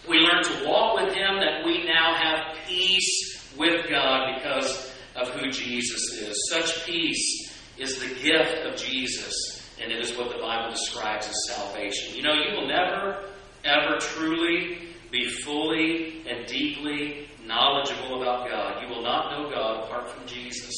we 0.08 0.18
learn 0.18 0.44
to 0.44 0.66
walk 0.66 1.00
with 1.00 1.14
Him, 1.14 1.40
that 1.40 1.64
we 1.64 1.84
now 1.84 2.14
have 2.14 2.56
peace 2.66 3.54
with 3.56 3.88
God 3.88 4.34
because 4.36 4.92
of 5.16 5.28
who 5.30 5.50
Jesus 5.50 6.12
is. 6.12 6.36
Such 6.50 6.86
peace 6.86 7.52
is 7.78 7.98
the 7.98 8.14
gift 8.22 8.66
of 8.66 8.76
Jesus, 8.76 9.34
and 9.82 9.90
it 9.90 10.00
is 10.00 10.16
what 10.16 10.30
the 10.30 10.38
Bible 10.38 10.70
describes 10.70 11.26
as 11.26 11.34
salvation. 11.48 12.14
You 12.14 12.22
know, 12.22 12.34
you 12.34 12.54
will 12.54 12.68
never, 12.68 13.24
ever 13.64 13.98
truly 13.98 14.78
be 15.10 15.28
fully 15.28 16.22
and 16.28 16.46
deeply 16.46 17.28
knowledgeable 17.46 18.22
about 18.22 18.48
God. 18.48 18.82
You 18.82 18.88
will 18.88 19.02
not 19.02 19.30
know 19.30 19.50
God 19.50 19.84
apart 19.84 20.10
from 20.10 20.26
Jesus. 20.26 20.74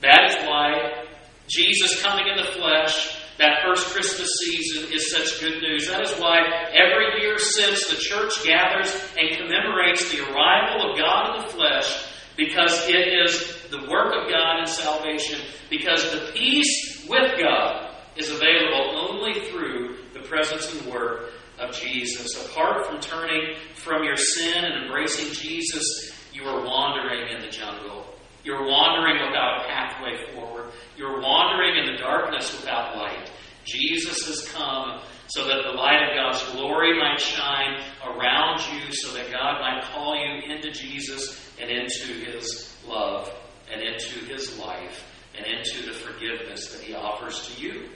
That 0.00 0.30
is 0.30 0.46
why 0.46 1.04
Jesus 1.48 2.00
coming 2.02 2.26
in 2.28 2.36
the 2.36 2.52
flesh, 2.52 3.18
that 3.38 3.62
first 3.64 3.88
Christmas 3.88 4.30
season, 4.44 4.92
is 4.92 5.10
such 5.10 5.40
good 5.40 5.60
news. 5.60 5.88
That 5.88 6.02
is 6.02 6.12
why 6.20 6.38
every 6.72 7.20
year 7.20 7.38
since 7.38 7.88
the 7.88 7.96
church 7.96 8.44
gathers 8.44 8.94
and 9.18 9.36
commemorates 9.36 10.10
the 10.10 10.22
arrival 10.22 10.90
of 10.90 10.98
God 10.98 11.36
in 11.36 11.42
the 11.42 11.52
flesh, 11.52 12.06
because 12.36 12.88
it 12.88 13.08
is 13.24 13.68
the 13.70 13.90
work 13.90 14.14
of 14.14 14.30
God 14.30 14.60
in 14.60 14.66
salvation, 14.66 15.40
because 15.68 16.10
the 16.12 16.32
peace 16.32 17.04
with 17.08 17.38
God 17.40 17.94
is 18.16 18.30
available 18.30 19.10
only 19.10 19.40
through 19.50 19.96
the 20.14 20.20
presence 20.20 20.72
and 20.72 20.92
work 20.92 21.30
of 21.60 21.74
Jesus. 21.74 22.46
Apart 22.46 22.86
from 22.86 23.00
turning 23.00 23.56
from 23.74 24.02
your 24.02 24.16
sin 24.16 24.64
and 24.64 24.84
embracing 24.84 25.32
Jesus, 25.32 26.12
you 26.32 26.44
are 26.44 26.64
wandering 26.64 27.34
in 27.34 27.40
the 27.40 27.50
jungle. 27.50 28.06
You're 28.42 28.66
wandering 28.66 29.26
without 29.26 29.60
a 29.60 29.68
pathway 29.68 30.34
forward. 30.34 30.72
You're 30.96 31.20
wandering 31.20 31.76
in 31.76 31.92
the 31.92 31.98
darkness 31.98 32.56
without 32.58 32.96
light. 32.96 33.30
Jesus 33.64 34.26
has 34.26 34.48
come 34.52 35.00
so 35.28 35.46
that 35.46 35.62
the 35.62 35.76
light 35.76 36.02
of 36.02 36.16
God's 36.16 36.42
glory 36.52 36.98
might 36.98 37.20
shine 37.20 37.80
around 38.04 38.60
you, 38.72 38.92
so 38.92 39.12
that 39.12 39.30
God 39.30 39.60
might 39.60 39.84
call 39.92 40.16
you 40.16 40.52
into 40.52 40.72
Jesus 40.72 41.52
and 41.60 41.70
into 41.70 42.14
His 42.14 42.74
love 42.86 43.32
and 43.70 43.80
into 43.80 44.24
His 44.24 44.58
life 44.58 45.06
and 45.36 45.46
into 45.46 45.86
the 45.86 45.92
forgiveness 45.92 46.72
that 46.72 46.82
He 46.82 46.94
offers 46.94 47.46
to 47.48 47.62
you. 47.62 47.88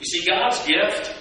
You 0.00 0.06
see, 0.06 0.26
God's 0.26 0.66
gift 0.66 1.14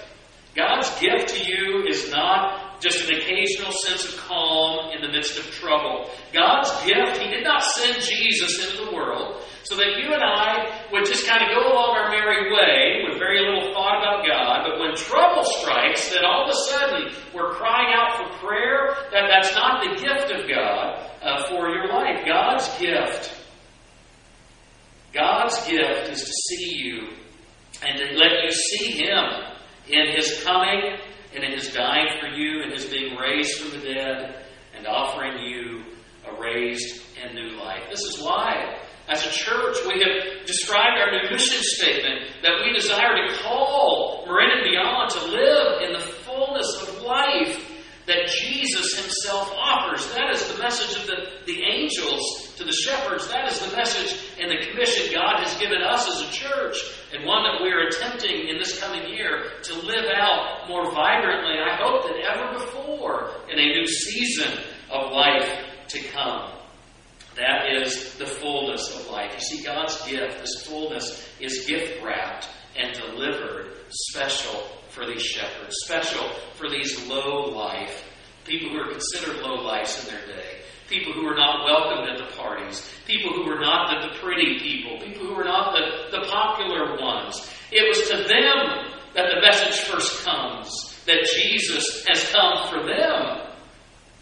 God's 0.56 0.90
gift 1.00 1.30
to 1.30 1.46
you 1.46 1.86
is 1.88 2.12
not 2.12 2.82
just 2.82 3.08
an 3.08 3.16
occasional 3.16 3.72
sense 3.72 4.06
of 4.06 4.18
calm 4.18 4.92
in 4.92 5.02
the 5.02 5.08
midst 5.08 5.38
of 5.38 5.46
trouble. 5.52 6.10
God's 6.34 6.70
gift, 6.84 7.22
He 7.22 7.30
did 7.30 7.44
not 7.44 7.64
send 7.64 8.02
Jesus 8.02 8.66
into 8.66 8.86
the 8.86 8.96
world 8.96 9.44
so 9.64 9.76
that 9.78 9.98
you 9.98 10.12
and 10.12 10.24
I 10.24 10.84
would 10.92 11.06
just 11.06 11.26
kind 11.28 11.44
of 11.44 11.56
go 11.56 11.72
along 11.72 11.96
our 11.96 12.10
merry 12.10 12.52
way 12.52 13.08
with 13.08 13.20
very 13.20 13.40
little 13.40 13.72
thought 13.74 14.02
about 14.02 14.28
God. 14.28 14.68
But 14.68 14.80
when 14.80 14.96
trouble 14.96 15.46
strikes, 15.46 16.10
then 16.10 16.26
all 16.26 16.44
of 16.44 16.50
a 16.50 16.70
sudden 16.70 17.14
we're 17.34 17.54
crying 17.54 17.94
out 17.94 18.18
for 18.18 18.46
prayer. 18.46 18.96
That 19.12 19.30
that's 19.30 19.56
not 19.56 19.84
the 19.84 20.02
gift 20.02 20.32
of 20.32 20.50
God 20.50 21.00
uh, 21.22 21.48
for 21.48 21.70
your 21.70 21.88
life. 21.88 22.26
God's 22.26 22.68
gift, 22.80 23.34
God's 25.14 25.56
gift 25.68 26.10
is 26.12 26.24
to 26.24 26.34
see 26.34 26.76
you 26.76 27.10
and 27.84 27.98
to 27.98 28.06
let 28.18 28.44
you 28.44 28.52
see 28.52 28.92
Him 28.92 29.24
in 29.90 30.16
his 30.16 30.44
coming 30.44 30.98
and 31.34 31.44
in 31.44 31.52
his 31.52 31.74
dying 31.74 32.08
for 32.20 32.28
you 32.28 32.64
and 32.64 32.72
his 32.74 32.86
being 32.86 33.16
raised 33.16 33.60
from 33.60 33.80
the 33.80 33.86
dead 33.86 34.46
and 34.76 34.88
offering 34.88 35.40
you 35.44 35.84
a 36.28 36.42
raised 36.42 37.02
and 37.24 37.36
new 37.36 37.58
life. 37.58 37.84
This 37.90 38.02
is 38.02 38.22
why 38.22 38.78
As 39.08 39.26
a 39.26 39.32
church, 39.32 39.78
we 39.88 40.00
have 40.02 40.46
described 40.46 41.00
our 41.00 41.12
new 41.12 41.30
mission 41.32 41.62
statement 41.62 42.32
that 42.44 42.62
we 42.64 42.72
desire 42.74 43.28
to 43.28 43.34
call 43.44 44.24
Marin 44.26 44.52
and 44.52 44.64
beyond 44.64 45.12
to 45.12 45.26
live 45.26 45.82
in 45.82 45.94
the 45.94 46.00
fullness 46.00 46.88
of 46.88 47.02
life 47.02 47.71
that 48.08 48.28
Jesus 48.28 49.00
himself 49.00 49.52
offers. 49.56 50.06
That 50.14 50.34
is 50.34 50.52
the 50.52 50.62
message 50.62 51.00
of 51.02 51.08
the, 51.08 51.30
the 51.46 51.64
angels 51.64 52.54
to 52.58 52.64
the 52.64 52.72
shepherds. 52.72 53.28
That 53.28 53.52
is 53.52 53.60
the 53.60 53.76
message 53.76 54.18
and 54.40 54.50
the 54.50 54.66
commission 54.68 55.14
God 55.14 55.44
has 55.44 55.58
given 55.60 55.82
us 55.82 56.08
as 56.10 56.28
a 56.28 56.32
church, 56.32 56.78
and 57.14 57.26
one 57.26 57.44
that 57.44 57.62
we 57.62 57.70
are 57.70 57.88
attempting 57.88 58.50
in 58.50 58.58
this 58.58 58.80
coming 58.80 59.08
year 59.10 59.44
to 59.64 59.74
live 59.82 60.06
out 60.16 60.68
more 60.68 60.92
vibrantly, 60.92 61.60
I 61.60 61.76
hope, 61.76 62.04
than 62.04 62.22
ever 62.22 62.54
before 62.54 63.32
in 63.52 63.60
a 63.60 63.66
new 63.66 63.88
season 63.88 64.60
of 64.90 65.12
life 65.12 65.60
to 65.90 66.00
come. 66.10 66.52
That 67.36 67.72
is 67.82 68.16
the 68.16 68.26
fullness 68.26 68.94
of 68.96 69.10
life. 69.10 69.32
You 69.34 69.40
see, 69.40 69.64
God's 69.64 69.96
gift, 70.06 70.40
this 70.40 70.66
fullness, 70.66 71.28
is 71.40 71.66
gift 71.66 72.04
wrapped 72.04 72.50
and 72.76 72.94
delivered 72.94 73.74
special 73.90 74.64
for 74.92 75.06
these 75.06 75.22
shepherds, 75.22 75.76
special 75.84 76.28
for 76.56 76.70
these 76.70 77.08
low 77.08 77.46
life, 77.46 78.04
people 78.46 78.70
who 78.70 78.78
are 78.78 78.92
considered 78.92 79.42
low 79.42 79.56
lives 79.64 80.04
in 80.04 80.14
their 80.14 80.26
day, 80.28 80.62
people 80.90 81.14
who 81.14 81.26
are 81.26 81.36
not 81.36 81.66
welcomed 81.66 82.10
at 82.10 82.18
the 82.18 82.36
parties, 82.36 82.88
people 83.08 83.32
who 83.32 83.50
were 83.50 83.60
not 83.60 84.02
the, 84.02 84.10
the 84.10 84.20
pretty 84.20 84.60
people, 84.60 85.00
people 85.00 85.26
who 85.26 85.36
were 85.36 85.46
not 85.46 85.74
the, 85.74 86.18
the 86.18 86.26
popular 86.28 87.00
ones. 87.00 87.50
It 87.72 87.88
was 87.88 88.10
to 88.10 88.18
them 88.18 88.92
that 89.16 89.28
the 89.34 89.42
message 89.42 89.80
first 89.82 90.24
comes, 90.26 90.70
that 91.06 91.28
Jesus 91.34 92.06
has 92.08 92.30
come 92.32 92.68
for 92.70 92.86
them. 92.86 93.48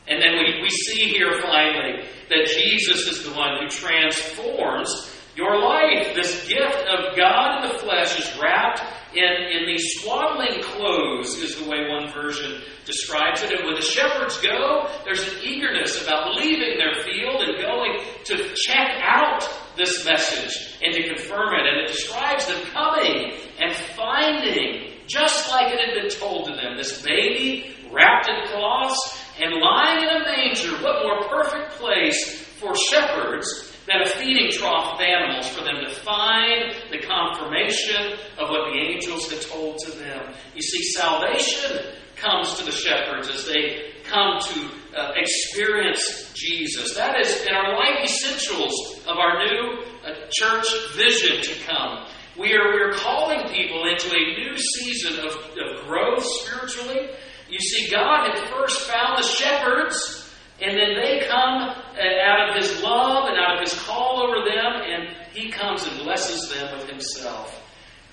And 0.08 0.22
then 0.22 0.34
we, 0.34 0.62
we 0.62 0.70
see 0.70 1.10
here 1.10 1.42
finally 1.42 2.04
that 2.30 2.48
Jesus 2.48 3.08
is 3.08 3.24
the 3.24 3.32
one 3.34 3.62
who 3.62 3.70
transforms 3.70 5.09
your 5.40 5.58
life. 5.58 6.14
This 6.14 6.48
gift 6.48 6.84
of 6.92 7.16
God 7.16 7.64
in 7.64 7.72
the 7.72 7.80
flesh 7.80 8.20
is 8.20 8.40
wrapped 8.40 8.84
in, 9.16 9.24
in 9.24 9.66
these 9.66 9.86
swaddling 10.02 10.62
clothes, 10.62 11.34
is 11.36 11.56
the 11.56 11.70
way 11.70 11.88
one 11.88 12.12
version 12.12 12.62
describes 12.86 13.42
it. 13.42 13.52
And 13.52 13.66
when 13.66 13.76
the 13.76 13.82
shepherds 13.82 14.38
go, 14.42 14.88
there's 15.06 15.26
an 15.26 15.40
eagerness 15.42 16.04
about 16.04 16.36
leaving 16.36 16.78
their 16.78 17.02
field 17.04 17.42
and 17.42 17.62
going 17.62 18.04
to 18.26 18.54
check 18.68 19.00
out 19.02 19.50
this 19.78 20.06
message 20.06 20.78
and 20.84 20.94
to 20.94 21.08
confirm 21.08 21.56
it. 21.56 21.66
And 21.66 21.78
it 21.82 21.88
describes 21.88 22.46
them 22.46 22.62
coming 22.74 23.32
and 23.60 23.74
finding, 23.96 24.92
just 25.08 25.50
like 25.50 25.74
it 25.74 25.80
had 25.80 26.02
been 26.02 26.12
told 26.12 26.50
to 26.50 26.56
them, 26.56 26.76
this 26.76 27.02
baby 27.02 27.74
wrapped 27.92 28.28
in 28.28 28.48
cloths 28.52 29.24
and 29.42 29.54
lying 29.56 30.04
in 30.04 30.10
a 30.10 30.20
manger. 30.26 30.84
What 30.84 31.02
more 31.02 31.30
perfect 31.30 31.80
place 31.80 32.44
for 32.60 32.76
shepherds 32.76 33.69
than 33.88 34.02
a 34.02 34.10
feeding 34.10 34.52
trough 34.52 34.96
of 34.96 35.02
animals 35.02 35.48
for 35.50 35.64
them 35.64 35.76
to 35.86 35.92
find 36.02 36.74
the 36.92 37.00
confirmation 37.00 38.18
of 38.38 38.50
what 38.50 38.72
the 38.72 38.80
angels 38.80 39.32
had 39.32 39.42
told 39.42 39.78
to 39.80 39.92
them. 39.92 40.34
You 40.56 40.62
see, 40.62 40.84
salvation 40.92 41.96
comes 42.16 42.56
to 42.56 42.66
the 42.66 42.72
shepherds 42.72 43.30
as 43.30 43.46
they 43.46 43.94
come 44.04 44.40
to 44.40 44.72
uh, 44.96 45.12
experience 45.16 46.32
Jesus. 46.34 46.96
That 46.96 47.20
is 47.20 47.46
in 47.46 47.54
our 47.54 47.76
life 47.78 48.04
essentials 48.04 49.00
of 49.08 49.18
our 49.18 49.46
new 49.46 49.84
uh, 50.06 50.28
church 50.32 50.68
vision 50.96 51.42
to 51.42 51.64
come. 51.66 52.06
We 52.38 52.54
are, 52.54 52.74
we 52.74 52.82
are 52.82 52.94
calling 52.94 53.50
people 53.50 53.86
into 53.88 54.16
a 54.16 54.40
new 54.40 54.58
season 54.58 55.20
of, 55.20 55.36
of 55.36 55.86
growth 55.86 56.24
spiritually. 56.24 57.10
You 57.50 57.60
see, 57.60 57.90
God 57.92 58.30
had 58.30 58.50
first 58.50 58.82
found 58.82 59.18
the 59.18 59.28
shepherds 59.28 60.19
and 60.62 60.78
then 60.78 60.96
they 60.96 61.26
come 61.28 61.70
uh, 61.70 62.24
out 62.24 62.50
of 62.50 62.56
His 62.56 62.82
love 62.82 63.30
and 63.30 63.38
out 63.38 63.56
of 63.56 63.70
His 63.70 63.80
call 63.84 64.24
over 64.24 64.46
them, 64.46 64.82
and 64.84 65.16
He 65.32 65.50
comes 65.50 65.88
and 65.88 66.00
blesses 66.00 66.50
them 66.50 66.78
with 66.78 66.90
Himself. 66.90 67.56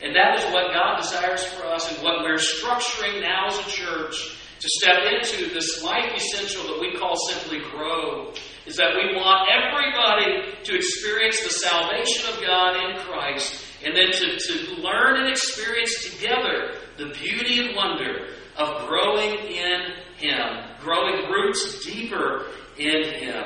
And 0.02 0.14
that 0.14 0.38
is 0.38 0.44
what 0.52 0.72
God 0.72 1.00
desires 1.00 1.42
for 1.44 1.66
us 1.66 1.90
and 1.90 2.04
what 2.04 2.22
we're 2.22 2.36
structuring 2.36 3.22
now 3.22 3.46
as 3.48 3.58
a 3.58 3.70
church 3.70 4.36
to 4.60 4.68
step 4.68 4.98
into 5.10 5.52
this 5.52 5.82
life 5.82 6.12
essential 6.14 6.62
that 6.64 6.80
we 6.80 6.96
call 6.98 7.16
simply 7.16 7.60
grow. 7.70 8.32
Is 8.66 8.76
that 8.76 8.94
we 8.94 9.16
want 9.16 9.48
everybody 9.48 10.62
to 10.64 10.76
experience 10.76 11.40
the 11.42 11.50
salvation 11.50 12.35
of 12.35 12.40
God 12.42 12.76
in 12.76 12.98
Christ 12.98 13.64
and 13.85 13.96
then 13.96 14.11
to, 14.11 14.38
to 14.38 14.82
learn 14.82 15.20
and 15.20 15.28
experience 15.28 16.11
together 16.11 16.74
the 16.98 17.11
beauty 17.11 17.66
and 17.66 17.76
wonder 17.76 18.28
of 18.56 18.88
growing 18.88 19.38
in 19.38 20.06
Him 20.18 20.64
growing 20.81 21.31
roots 21.31 21.85
deeper 21.85 22.46
in 22.79 23.05
Him. 23.14 23.44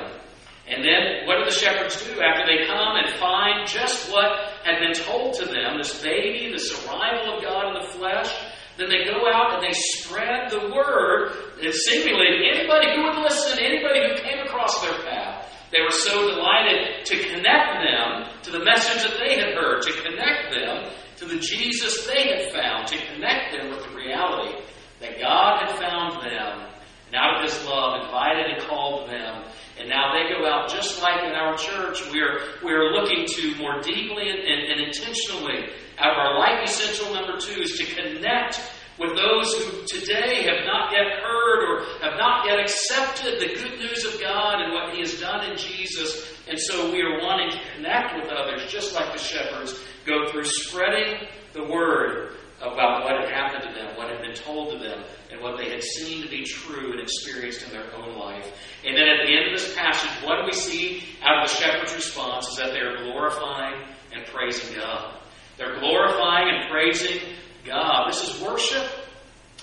And 0.67 0.85
then 0.85 1.27
what 1.27 1.39
do 1.39 1.45
the 1.45 1.51
shepherds 1.51 2.01
do 2.05 2.21
after 2.21 2.45
they 2.45 2.65
come 2.65 2.95
and 2.95 3.17
find 3.19 3.67
just 3.67 4.11
what 4.11 4.53
had 4.63 4.79
been 4.79 4.93
told 4.93 5.33
to 5.35 5.45
them, 5.45 5.77
this 5.77 6.01
baby, 6.01 6.51
this 6.51 6.71
arrival 6.85 7.35
of 7.35 7.43
God 7.43 7.75
in 7.75 7.81
the 7.81 7.87
flesh? 7.89 8.31
Then 8.77 8.87
they 8.87 9.03
go 9.03 9.27
out 9.27 9.55
and 9.55 9.63
they 9.63 9.73
spread 9.73 10.49
the 10.49 10.71
word, 10.73 11.33
and 11.61 11.73
seemingly 11.73 12.47
anybody 12.53 12.95
who 12.95 13.03
would 13.03 13.17
listen, 13.17 13.59
anybody 13.59 13.99
who 14.07 14.15
came 14.23 14.39
across 14.39 14.81
their 14.81 14.97
path. 15.03 15.51
They 15.71 15.81
were 15.81 15.91
so 15.91 16.29
delighted 16.29 17.05
to 17.05 17.15
connect 17.33 17.83
them 17.83 18.27
to 18.43 18.51
the 18.51 18.63
message 18.63 19.03
that 19.03 19.19
they 19.19 19.35
had 19.35 19.55
heard, 19.55 19.81
to 19.83 19.91
connect 20.03 20.51
them 20.51 20.91
to 21.17 21.25
the 21.25 21.39
Jesus 21.39 22.05
they 22.07 22.27
had 22.27 22.53
found, 22.53 22.87
to 22.87 22.97
connect 23.13 23.55
them 23.55 23.71
with 23.71 23.83
the 23.83 23.95
reality 23.95 24.57
that 25.01 25.19
God 25.19 25.65
had 25.65 25.77
found 25.77 26.23
them 26.23 26.67
and 27.07 27.15
out 27.15 27.43
of 27.43 27.51
His 27.51 27.65
love, 27.65 28.05
invited 28.05 28.45
and 28.53 28.61
called 28.63 29.09
them. 29.09 29.43
And 29.79 29.89
now 29.89 30.13
they 30.13 30.33
go 30.33 30.47
out 30.47 30.69
just 30.69 31.01
like 31.01 31.23
in 31.23 31.33
our 31.33 31.57
church. 31.57 31.99
We're, 32.11 32.39
we're 32.63 32.91
looking 32.91 33.25
to 33.25 33.55
more 33.57 33.81
deeply 33.81 34.29
and, 34.29 34.39
and, 34.39 34.71
and 34.71 34.81
intentionally, 34.81 35.73
out 35.97 36.11
of 36.11 36.17
our 36.17 36.39
life 36.39 36.63
essential 36.63 37.13
number 37.13 37.37
two, 37.39 37.61
is 37.61 37.77
to 37.77 37.85
connect 37.85 38.61
with 38.99 39.15
those 39.15 39.53
who 39.55 39.85
today 39.87 40.43
have 40.43 40.65
not 40.65 40.91
yet 40.91 41.19
heard 41.23 41.63
or 41.65 41.83
have 42.01 42.17
not 42.17 42.45
yet 42.45 42.59
accepted 42.59 43.41
the 43.41 43.55
good 43.55 43.79
news 43.79 44.05
of 44.05 44.21
God 44.21 44.61
and 44.61 44.73
what 44.73 44.93
He 44.93 44.99
has 44.99 45.19
done 45.19 45.49
in 45.49 45.57
Jesus. 45.57 46.31
And 46.47 46.59
so 46.59 46.91
we 46.91 47.01
are 47.01 47.19
wanting 47.19 47.51
to 47.51 47.59
connect 47.75 48.15
with 48.15 48.29
others, 48.29 48.71
just 48.71 48.93
like 48.93 49.11
the 49.11 49.19
shepherds 49.19 49.77
go 50.05 50.31
through 50.31 50.45
spreading 50.45 51.27
the 51.53 51.63
word 51.63 52.35
about 52.61 53.03
what 53.03 53.19
had 53.19 53.29
happened 53.29 53.63
to 53.63 53.73
them, 53.73 53.97
what 53.97 54.09
had 54.09 54.21
been 54.21 54.35
told 54.35 54.71
to 54.71 54.77
them, 54.77 55.03
and 55.31 55.41
what 55.41 55.57
they 55.57 55.69
had 55.69 55.83
seen 55.83 56.21
to 56.23 56.29
be 56.29 56.43
true 56.43 56.91
and 56.91 57.01
experienced 57.01 57.63
in 57.63 57.71
their 57.71 57.93
own 57.95 58.17
life. 58.17 58.47
And 58.85 58.95
then 58.95 59.07
at 59.07 59.25
the 59.25 59.33
end 59.33 59.47
of 59.47 59.59
this 59.59 59.75
passage, 59.75 60.11
what 60.23 60.45
we 60.45 60.53
see 60.53 61.03
out 61.23 61.43
of 61.43 61.49
the 61.49 61.55
shepherd's 61.55 61.93
response 61.95 62.47
is 62.49 62.57
that 62.57 62.71
they 62.71 62.79
are 62.79 63.03
glorifying 63.03 63.81
and 64.13 64.25
praising 64.27 64.77
God. 64.77 65.17
They're 65.57 65.79
glorifying 65.79 66.49
and 66.49 66.69
praising 66.71 67.21
God. 67.65 68.09
This 68.09 68.29
is 68.29 68.41
worship. 68.41 68.85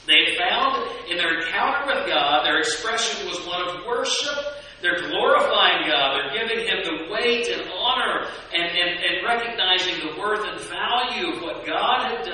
They 0.07 0.37
found 0.39 0.89
in 1.11 1.19
their 1.19 1.41
encounter 1.41 1.87
with 1.87 2.09
God, 2.09 2.45
their 2.45 2.59
expression 2.59 3.29
was 3.29 3.39
one 3.47 3.69
of 3.69 3.85
worship. 3.87 4.39
They're 4.81 5.11
glorifying 5.11 5.91
God. 5.91 6.17
They're 6.17 6.47
giving 6.47 6.65
Him 6.65 6.79
the 6.85 7.13
weight 7.13 7.49
and 7.49 7.69
honor 7.69 8.29
and, 8.55 8.71
and, 8.79 8.91
and 9.05 9.27
recognizing 9.27 9.99
the 10.07 10.19
worth 10.19 10.47
and 10.47 10.61
value 10.61 11.35
of 11.35 11.43
what 11.43 11.67
God 11.67 12.11
had 12.11 12.25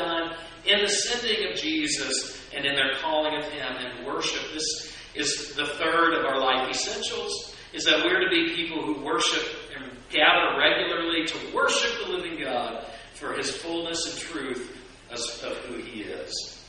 the 0.84 0.90
sending 0.90 1.50
of 1.50 1.56
Jesus 1.56 2.38
and 2.54 2.66
in 2.66 2.74
their 2.74 2.94
calling 3.00 3.34
of 3.36 3.44
Him 3.44 3.76
and 3.78 4.06
worship. 4.06 4.42
This 4.52 4.92
is 5.14 5.54
the 5.54 5.66
third 5.66 6.14
of 6.14 6.26
our 6.26 6.38
life 6.38 6.68
essentials, 6.68 7.54
is 7.72 7.84
that 7.84 8.04
we're 8.04 8.20
to 8.20 8.30
be 8.30 8.54
people 8.54 8.84
who 8.84 9.02
worship 9.02 9.42
and 9.74 9.90
gather 10.10 10.58
regularly 10.58 11.26
to 11.26 11.54
worship 11.54 11.90
the 12.04 12.12
living 12.12 12.38
God 12.42 12.86
for 13.14 13.32
His 13.32 13.50
fullness 13.56 14.12
and 14.12 14.18
truth 14.18 14.76
of 15.10 15.56
who 15.68 15.80
He 15.82 16.02
is. 16.02 16.62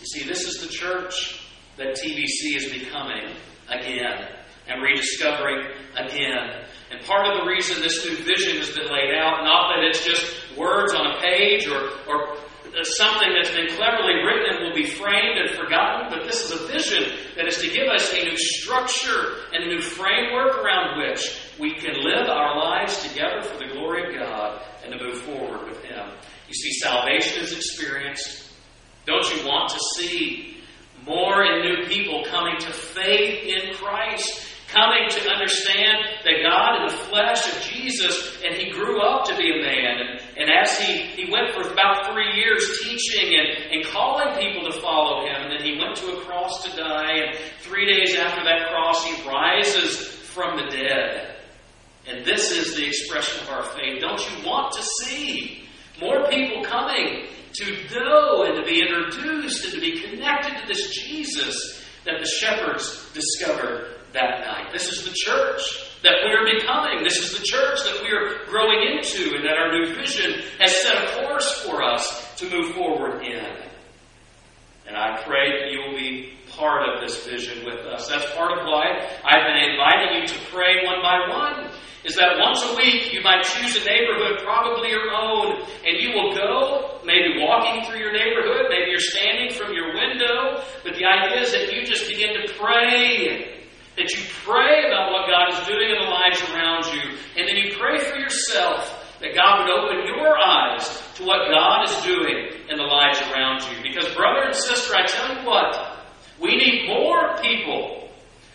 You 0.00 0.06
see, 0.06 0.28
this 0.28 0.46
is 0.46 0.60
the 0.60 0.68
church 0.68 1.40
that 1.76 1.96
TBC 1.96 2.56
is 2.56 2.72
becoming 2.72 3.34
again 3.68 4.28
and 4.66 4.82
rediscovering 4.82 5.66
again. 5.96 6.64
And 6.90 7.04
part 7.04 7.26
of 7.26 7.40
the 7.40 7.46
reason 7.46 7.82
this 7.82 8.04
new 8.04 8.16
vision 8.16 8.56
has 8.56 8.70
been 8.70 8.90
laid 8.90 9.14
out, 9.14 9.44
not 9.44 9.74
that 9.74 9.84
it's 9.84 10.04
just 10.04 10.56
words 10.56 10.94
on 10.94 11.06
a 11.12 11.20
page 11.20 11.66
or, 11.66 11.90
or 12.08 12.36
something 12.82 13.28
that's 13.32 13.54
been 13.54 13.68
cleverly 13.76 14.14
written 14.24 14.56
and 14.56 14.64
will 14.64 14.74
be 14.74 14.86
framed 14.86 15.38
and 15.38 15.50
forgotten, 15.56 16.10
but 16.10 16.26
this 16.26 16.42
is 16.44 16.50
a 16.50 16.66
vision 16.66 17.18
that 17.36 17.46
is 17.46 17.58
to 17.58 17.68
give 17.68 17.88
us 17.88 18.12
a 18.12 18.24
new 18.24 18.36
structure 18.36 19.36
and 19.52 19.64
a 19.64 19.66
new 19.66 19.80
framework 19.80 20.58
around 20.58 20.98
which 20.98 21.38
we 21.58 21.74
can 21.74 21.94
live 22.02 22.28
our 22.28 22.58
lives 22.58 23.06
together 23.06 23.42
for 23.42 23.58
the 23.58 23.72
glory 23.72 24.08
of 24.08 24.20
God 24.20 24.60
and 24.82 24.92
to 24.92 24.98
move 24.98 25.20
forward 25.20 25.68
with 25.68 25.82
Him. 25.84 26.08
You 26.48 26.54
see, 26.54 26.72
salvation 26.80 27.44
is 27.44 27.52
experienced. 27.52 28.50
Don't 29.06 29.28
you 29.36 29.46
want 29.46 29.70
to 29.70 29.78
see 29.96 30.58
more 31.06 31.42
and 31.42 31.62
new 31.62 31.86
people 31.86 32.24
coming 32.24 32.58
to 32.58 32.72
faith 32.72 33.44
in 33.44 33.74
Christ? 33.74 34.40
Coming 34.74 35.08
to 35.08 35.30
understand 35.30 36.04
that 36.24 36.42
God 36.42 36.82
in 36.82 36.86
the 36.90 37.02
flesh 37.04 37.46
of 37.46 37.62
Jesus, 37.62 38.42
and 38.44 38.56
he 38.56 38.70
grew 38.70 39.00
up 39.00 39.24
to 39.26 39.36
be 39.36 39.50
a 39.50 39.62
man. 39.62 40.00
And, 40.02 40.20
and 40.36 40.50
as 40.50 40.76
he, 40.78 41.06
he 41.14 41.30
went 41.30 41.54
for 41.54 41.70
about 41.72 42.12
three 42.12 42.34
years 42.34 42.80
teaching 42.82 43.38
and, 43.38 43.72
and 43.72 43.86
calling 43.86 44.36
people 44.36 44.70
to 44.70 44.80
follow 44.80 45.24
him, 45.24 45.42
and 45.42 45.52
then 45.52 45.62
he 45.64 45.78
went 45.78 45.96
to 45.96 46.18
a 46.18 46.20
cross 46.22 46.64
to 46.64 46.76
die, 46.76 47.12
and 47.12 47.38
three 47.60 47.86
days 47.86 48.16
after 48.16 48.42
that 48.44 48.68
cross, 48.68 49.04
he 49.04 49.28
rises 49.28 49.96
from 50.34 50.56
the 50.56 50.70
dead. 50.70 51.36
And 52.06 52.26
this 52.26 52.50
is 52.50 52.76
the 52.76 52.86
expression 52.86 53.42
of 53.44 53.50
our 53.50 53.62
faith. 53.70 54.00
Don't 54.00 54.20
you 54.20 54.46
want 54.46 54.74
to 54.74 54.82
see 54.82 55.64
more 56.00 56.28
people 56.28 56.64
coming 56.64 57.28
to 57.54 57.86
know 57.94 58.42
and 58.42 58.56
to 58.56 58.64
be 58.64 58.82
introduced 58.82 59.64
and 59.64 59.74
to 59.74 59.80
be 59.80 60.00
connected 60.00 60.60
to 60.60 60.66
this 60.66 60.90
Jesus 60.90 61.82
that 62.04 62.20
the 62.20 62.26
shepherds 62.26 63.10
discovered 63.14 63.93
that 64.14 64.40
night? 64.40 64.72
This 64.72 64.90
is 64.90 65.04
the 65.04 65.12
church 65.12 65.60
that 66.02 66.14
we 66.24 66.30
are 66.32 66.44
becoming. 66.44 67.02
This 67.04 67.18
is 67.18 67.38
the 67.38 67.44
church 67.44 67.82
that 67.84 68.00
we 68.02 68.10
are 68.10 68.46
growing 68.46 68.96
into 68.96 69.36
and 69.36 69.44
that 69.44 69.58
our 69.58 69.72
new 69.72 69.94
vision 69.94 70.42
has 70.58 70.74
set 70.82 70.96
a 70.96 71.26
course 71.26 71.60
for 71.66 71.82
us 71.82 72.34
to 72.36 72.48
move 72.48 72.74
forward 72.74 73.22
in. 73.22 73.44
And 74.86 74.96
I 74.96 75.22
pray 75.24 75.50
that 75.50 75.72
you 75.72 75.80
will 75.80 75.96
be 75.96 76.34
part 76.56 76.88
of 76.88 77.00
this 77.00 77.26
vision 77.26 77.64
with 77.64 77.80
us. 77.86 78.08
That's 78.08 78.30
part 78.36 78.52
of 78.52 78.66
why 78.66 78.84
I've 79.24 79.44
been 79.48 79.70
inviting 79.72 80.20
you 80.20 80.26
to 80.26 80.38
pray 80.52 80.84
one 80.84 81.02
by 81.02 81.28
one. 81.28 81.70
Is 82.04 82.16
that 82.16 82.36
once 82.36 82.62
a 82.62 82.76
week 82.76 83.14
you 83.14 83.22
might 83.22 83.42
choose 83.42 83.80
a 83.80 83.84
neighborhood, 83.88 84.44
probably 84.44 84.90
your 84.90 85.10
own, 85.10 85.64
and 85.86 85.96
you 85.98 86.12
will 86.12 86.34
go, 86.34 87.00
maybe 87.02 87.40
walking 87.40 87.82
through 87.84 87.98
your 87.98 88.12
neighborhood, 88.12 88.66
maybe 88.68 88.90
you're 88.90 89.00
standing 89.00 89.50
from 89.50 89.72
your 89.72 89.94
window, 89.94 90.62
but 90.84 90.94
the 90.96 91.04
idea 91.06 91.40
is 91.40 91.52
that 91.52 91.72
you 91.72 91.82
just 91.82 92.06
begin 92.06 92.34
to 92.34 92.52
pray. 92.60 93.63
That 93.96 94.10
you 94.10 94.22
pray 94.44 94.86
about 94.86 95.12
what 95.12 95.30
God 95.30 95.54
is 95.54 95.66
doing 95.66 95.90
in 95.90 95.98
the 96.02 96.10
lives 96.10 96.42
around 96.50 96.84
you, 96.92 97.16
and 97.36 97.48
then 97.48 97.56
you 97.56 97.76
pray 97.78 97.98
for 97.98 98.18
yourself 98.18 99.04
that 99.20 99.34
God 99.34 99.62
would 99.62 99.70
open 99.70 100.06
your 100.06 100.36
eyes 100.36 100.86
to 101.14 101.24
what 101.24 101.48
God 101.48 101.88
is 101.88 101.96
doing 102.02 102.68
in 102.68 102.76
the 102.76 102.82
lives 102.82 103.20
around 103.30 103.62
you. 103.62 103.82
Because, 103.82 104.12
brother 104.14 104.42
and 104.46 104.54
sister, 104.54 104.94
I 104.94 105.06
tell 105.06 105.36
you 105.36 105.46
what, 105.46 106.02
we 106.40 106.56
need 106.56 106.88
more 106.88 107.36
people 107.40 108.10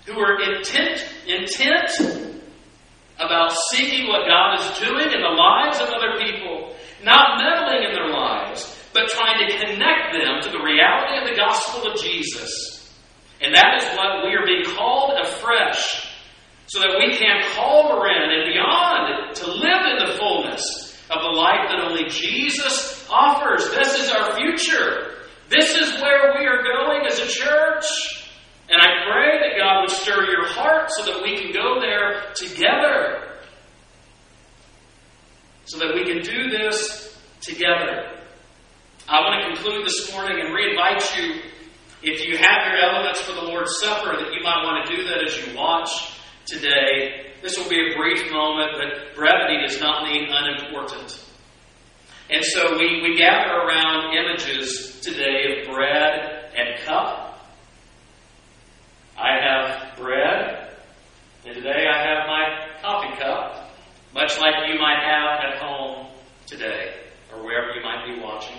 who 0.06 0.19
are 0.19 0.39
intent, 0.41 1.06
intent 1.28 2.36
about 3.17 3.52
seeking 3.71 4.08
what 4.08 4.28
God 4.28 4.60
is 4.60 4.80
doing 4.80 5.12
in 5.12 5.21
the 5.21 5.36
lives 5.36 5.80
of 5.80 5.89
other 5.89 6.19
people, 6.19 6.75
not 7.04 7.39
meddling 7.39 7.89
in 7.89 7.93
their 7.93 8.10
lives, 8.10 8.75
but 8.93 9.10
trying 9.10 9.47
to 9.47 9.58
connect 9.58 10.13
them 10.13 10.41
to 10.41 10.49
the 10.49 10.63
reality 10.63 11.17
of 11.17 11.30
the 11.30 11.36
gospel 11.36 11.91
of 11.91 11.99
Jesus. 12.02 12.79
And 13.41 13.56
that 13.56 13.82
is 13.82 13.97
what 13.97 14.25
we 14.25 14.36
are 14.36 14.45
being 14.45 14.65
called 14.75 15.17
afresh, 15.19 16.08
so 16.67 16.80
that 16.82 16.97
we 16.99 17.15
can 17.17 17.41
call 17.56 18.06
in 18.06 18.30
and 18.30 18.54
beyond 18.54 19.36
to 19.36 19.47
live 19.47 19.84
in 19.91 20.08
the 20.08 20.17
fullness 20.19 20.97
of 21.10 21.21
the 21.21 21.30
life 21.30 21.69
that 21.69 21.80
only 21.80 22.10
Jesus 22.10 23.08
offers. 23.10 23.69
This 23.71 23.97
is 23.99 24.12
our 24.12 24.36
future. 24.38 25.15
This 25.49 25.75
is 25.75 25.99
where 26.02 26.36
we 26.38 26.45
are 26.45 26.62
going 26.62 27.08
as 27.08 27.19
a 27.19 27.28
church. 27.28 28.30
And 28.69 28.80
I 28.80 29.04
pray 29.12 29.39
that 29.39 29.58
God 29.58 29.82
would 29.82 29.89
stir 29.89 30.25
your 30.30 30.45
heart 30.47 30.91
so 30.91 31.06
that 31.06 31.23
we 31.23 31.38
can 31.38 31.52
go 31.52 31.80
there 31.80 32.32
together. 32.36 33.39
So 35.65 35.80
that 35.80 35.95
we 35.95 36.04
can 36.04 36.21
do 36.21 36.49
this 36.49 37.17
together. 37.41 38.12
I 39.08 39.21
want 39.21 39.41
to 39.41 39.56
conclude 39.56 39.86
this 39.88 40.13
morning 40.13 40.39
and 40.39 40.54
re-invite 40.54 41.17
you, 41.17 41.41
if 42.01 42.25
you 42.25 42.38
have 42.38 42.67
your 42.67 42.77
elements 42.77 43.21
for 43.21 43.33
the 43.33 43.41
Lord's 43.41 43.77
Supper, 43.79 44.15
that 44.17 44.33
you 44.33 44.41
might 44.41 44.63
want 44.63 44.88
to 44.88 44.95
do 44.95 45.03
that 45.03 45.23
as 45.23 45.38
you 45.38 45.55
watch 45.55 45.89
today. 46.45 47.33
This 47.41 47.57
will 47.57 47.69
be 47.69 47.91
a 47.91 47.97
brief 47.97 48.31
moment, 48.31 48.71
but 48.77 49.15
brevity 49.15 49.62
does 49.65 49.79
not 49.79 50.03
mean 50.03 50.27
unimportant. 50.29 51.25
And 52.29 52.43
so 52.43 52.77
we, 52.77 53.01
we 53.01 53.17
gather 53.17 53.53
around 53.53 54.13
images 54.15 54.99
today 55.01 55.62
of 55.62 55.73
bread 55.73 56.51
and 56.55 56.79
cup. 56.85 57.49
I 59.17 59.38
have 59.41 59.97
bread, 59.97 60.75
and 61.45 61.55
today 61.55 61.85
I 61.85 62.01
have 62.01 62.27
my 62.27 62.67
coffee 62.81 63.19
cup, 63.21 63.71
much 64.13 64.39
like 64.39 64.69
you 64.71 64.79
might 64.79 65.03
have 65.03 65.53
at 65.53 65.62
home 65.62 66.07
today, 66.45 66.95
or 67.33 67.43
wherever 67.43 67.73
you 67.75 67.83
might 67.83 68.05
be 68.05 68.21
watching. 68.21 68.55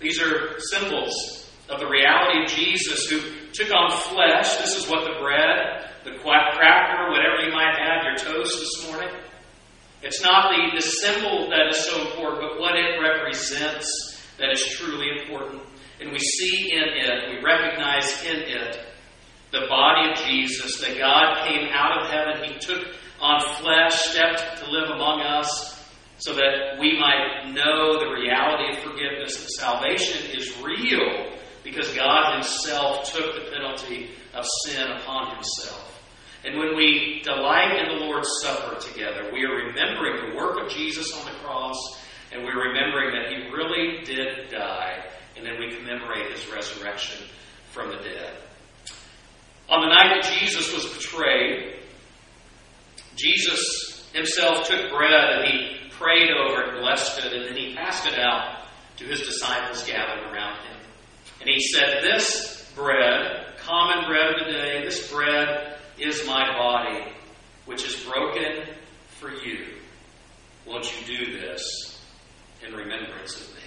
These 0.00 0.20
are 0.20 0.58
symbols 0.58 1.47
of 1.68 1.80
the 1.80 1.86
reality 1.86 2.42
of 2.42 2.48
Jesus 2.48 3.06
who 3.06 3.20
took 3.52 3.74
on 3.74 3.90
flesh. 3.90 4.56
This 4.58 4.76
is 4.76 4.88
what 4.88 5.04
the 5.04 5.20
bread, 5.20 5.90
the 6.04 6.18
cracker, 6.22 7.10
whatever 7.10 7.44
you 7.44 7.52
might 7.52 7.76
have, 7.76 8.04
your 8.04 8.16
toast 8.16 8.58
this 8.58 8.90
morning. 8.90 9.10
It's 10.02 10.22
not 10.22 10.50
the, 10.50 10.76
the 10.76 10.82
symbol 10.82 11.50
that 11.50 11.68
is 11.68 11.84
so 11.84 12.00
important, 12.08 12.40
but 12.40 12.60
what 12.60 12.76
it 12.76 13.00
represents 13.00 14.22
that 14.38 14.50
is 14.50 14.64
truly 14.64 15.08
important. 15.20 15.62
And 16.00 16.12
we 16.12 16.18
see 16.18 16.72
in 16.72 16.84
it, 16.84 17.28
we 17.30 17.42
recognize 17.42 18.24
in 18.24 18.36
it 18.36 18.78
the 19.50 19.66
body 19.68 20.12
of 20.12 20.18
Jesus, 20.26 20.78
that 20.80 20.96
God 20.98 21.48
came 21.48 21.68
out 21.72 22.02
of 22.02 22.10
heaven. 22.10 22.52
He 22.52 22.58
took 22.58 22.86
on 23.20 23.40
flesh, 23.56 23.94
stepped 23.94 24.58
to 24.62 24.70
live 24.70 24.90
among 24.90 25.22
us, 25.22 25.74
so 26.18 26.34
that 26.34 26.78
we 26.78 26.98
might 26.98 27.50
know 27.52 27.98
the 27.98 28.10
reality 28.10 28.76
of 28.76 28.82
forgiveness. 28.84 29.36
That 29.36 29.50
salvation 29.50 30.30
is 30.36 30.56
real 30.62 31.37
because 31.70 31.94
God 31.94 32.34
Himself 32.34 33.12
took 33.12 33.34
the 33.34 33.50
penalty 33.50 34.10
of 34.34 34.44
sin 34.64 34.88
upon 34.90 35.34
Himself. 35.34 35.84
And 36.44 36.58
when 36.58 36.76
we 36.76 37.20
delight 37.24 37.78
in 37.78 37.98
the 37.98 38.04
Lord's 38.04 38.28
Supper 38.42 38.80
together, 38.80 39.30
we 39.32 39.44
are 39.44 39.66
remembering 39.66 40.30
the 40.30 40.36
work 40.36 40.62
of 40.62 40.70
Jesus 40.70 41.12
on 41.18 41.24
the 41.24 41.38
cross, 41.40 41.76
and 42.32 42.44
we're 42.44 42.68
remembering 42.68 43.12
that 43.12 43.32
He 43.32 43.50
really 43.50 44.04
did 44.04 44.50
die, 44.50 45.04
and 45.36 45.44
then 45.44 45.58
we 45.58 45.74
commemorate 45.76 46.32
His 46.32 46.46
resurrection 46.52 47.26
from 47.70 47.90
the 47.90 47.96
dead. 47.96 48.34
On 49.68 49.82
the 49.82 49.94
night 49.94 50.22
that 50.22 50.32
Jesus 50.40 50.72
was 50.72 50.86
betrayed, 50.94 51.74
Jesus 53.16 54.08
himself 54.12 54.66
took 54.66 54.90
bread 54.90 55.12
and 55.12 55.44
he 55.44 55.90
prayed 55.90 56.30
over 56.30 56.62
it, 56.62 56.68
and 56.70 56.80
blessed 56.80 57.18
it, 57.24 57.32
and 57.32 57.44
then 57.44 57.56
he 57.56 57.74
passed 57.74 58.06
it 58.06 58.18
out 58.18 58.66
to 58.96 59.04
his 59.04 59.20
disciples 59.20 59.82
gathered 59.84 60.32
around 60.32 60.56
him. 60.64 60.67
He 61.48 61.60
said, 61.60 62.02
This 62.02 62.70
bread, 62.74 63.56
common 63.56 64.06
bread 64.06 64.34
of 64.34 64.46
the 64.46 64.52
day, 64.52 64.84
this 64.84 65.10
bread 65.10 65.78
is 65.98 66.26
my 66.26 66.52
body, 66.52 67.10
which 67.64 67.84
is 67.86 67.96
broken 68.04 68.74
for 69.18 69.30
you. 69.30 69.64
Won't 70.66 70.92
you 71.00 71.16
do 71.16 71.40
this 71.40 72.04
in 72.66 72.74
remembrance 72.74 73.40
of 73.40 73.54
me? 73.54 73.62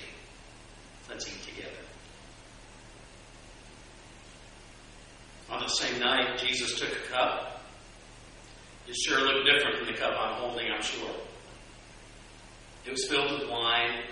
Let's 1.09 1.27
eat 1.27 1.41
together. 1.41 1.71
On 5.49 5.59
the 5.59 5.67
same 5.67 5.99
night, 5.99 6.37
Jesus 6.37 6.79
took 6.79 6.91
a 6.91 7.11
cup. 7.11 7.63
It 8.87 8.95
sure 8.95 9.21
looked 9.21 9.49
different 9.51 9.79
than 9.79 9.91
the 9.91 9.99
cup 9.99 10.13
I'm 10.19 10.35
holding, 10.35 10.67
I'm 10.71 10.83
sure. 10.83 11.15
It 12.85 12.91
was 12.91 13.07
filled 13.07 13.39
with 13.39 13.49
wine. 13.49 14.03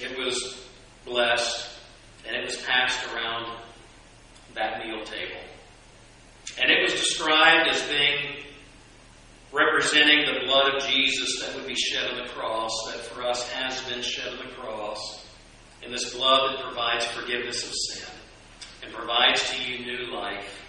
It 0.00 0.16
was 0.16 0.66
blessed. 1.04 1.77
And 2.26 2.36
it 2.36 2.44
was 2.44 2.56
passed 2.62 3.06
around 3.12 3.58
that 4.54 4.84
meal 4.84 5.04
table. 5.04 5.40
And 6.60 6.70
it 6.70 6.82
was 6.82 6.92
described 6.92 7.68
as 7.68 7.82
being 7.88 8.42
representing 9.52 10.26
the 10.26 10.46
blood 10.46 10.74
of 10.74 10.82
Jesus 10.86 11.40
that 11.40 11.54
would 11.54 11.66
be 11.66 11.74
shed 11.74 12.10
on 12.10 12.18
the 12.18 12.28
cross, 12.30 12.72
that 12.86 13.00
for 13.00 13.22
us 13.22 13.48
has 13.50 13.80
been 13.82 14.02
shed 14.02 14.28
on 14.32 14.38
the 14.38 14.54
cross. 14.54 15.26
And 15.82 15.92
this 15.92 16.14
blood 16.14 16.54
that 16.54 16.64
provides 16.64 17.06
forgiveness 17.06 17.64
of 17.64 17.72
sin 17.74 18.14
and 18.82 18.92
provides 18.92 19.48
to 19.50 19.62
you 19.62 19.84
new 19.84 20.14
life. 20.14 20.64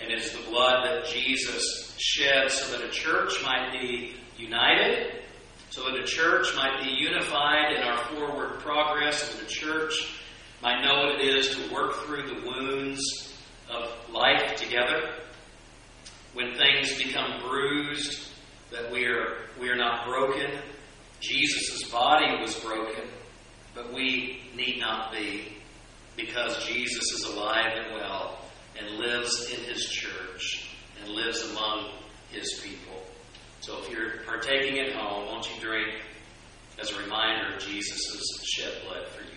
And 0.00 0.12
it's 0.12 0.32
the 0.32 0.42
blood 0.50 0.84
that 0.84 1.06
Jesus 1.06 1.94
shed 1.98 2.50
so 2.50 2.76
that 2.76 2.84
a 2.84 2.90
church 2.90 3.42
might 3.44 3.72
be 3.72 4.14
united, 4.36 5.22
so 5.70 5.84
that 5.84 5.98
a 5.98 6.04
church 6.04 6.54
might 6.56 6.82
be 6.82 6.90
unified 6.90 7.72
in 7.76 7.82
our 7.82 8.04
forward 8.06 8.60
progress, 8.60 9.22
so 9.22 9.38
that 9.38 9.46
a 9.46 9.48
church 9.48 10.14
might 10.64 10.82
know 10.82 11.00
what 11.00 11.20
it 11.20 11.20
is 11.20 11.54
to 11.54 11.74
work 11.74 11.94
through 12.06 12.26
the 12.26 12.40
wounds 12.46 13.34
of 13.70 13.86
life 14.10 14.56
together. 14.56 15.12
When 16.32 16.54
things 16.54 16.96
become 16.96 17.42
bruised, 17.46 18.26
that 18.72 18.90
we 18.90 19.04
are, 19.04 19.40
we 19.60 19.68
are 19.68 19.76
not 19.76 20.06
broken. 20.06 20.50
Jesus' 21.20 21.84
body 21.90 22.40
was 22.40 22.54
broken, 22.60 23.04
but 23.74 23.92
we 23.92 24.40
need 24.56 24.80
not 24.80 25.12
be 25.12 25.58
because 26.16 26.64
Jesus 26.66 27.12
is 27.12 27.24
alive 27.24 27.72
and 27.76 27.94
well 27.94 28.38
and 28.78 28.98
lives 28.98 29.50
in 29.52 29.62
his 29.64 29.84
church 29.90 30.70
and 31.00 31.10
lives 31.12 31.42
among 31.50 31.90
his 32.30 32.60
people. 32.64 33.02
So 33.60 33.82
if 33.82 33.90
you're 33.90 34.22
partaking 34.26 34.78
at 34.78 34.94
home, 34.94 35.26
won't 35.26 35.46
you 35.54 35.60
drink 35.60 36.00
as 36.80 36.90
a 36.90 37.02
reminder 37.02 37.54
of 37.54 37.60
Jesus' 37.60 38.42
shed 38.44 38.72
blood 38.86 39.06
for 39.08 39.22
you? 39.24 39.33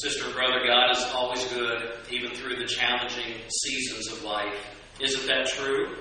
Sister 0.00 0.30
brother, 0.30 0.64
God 0.64 0.92
is 0.92 1.02
always 1.12 1.44
good, 1.48 1.90
even 2.08 2.30
through 2.30 2.54
the 2.54 2.66
challenging 2.66 3.34
seasons 3.48 4.06
of 4.12 4.22
life. 4.22 4.54
Isn't 5.00 5.26
that 5.26 5.48
true? 5.48 5.96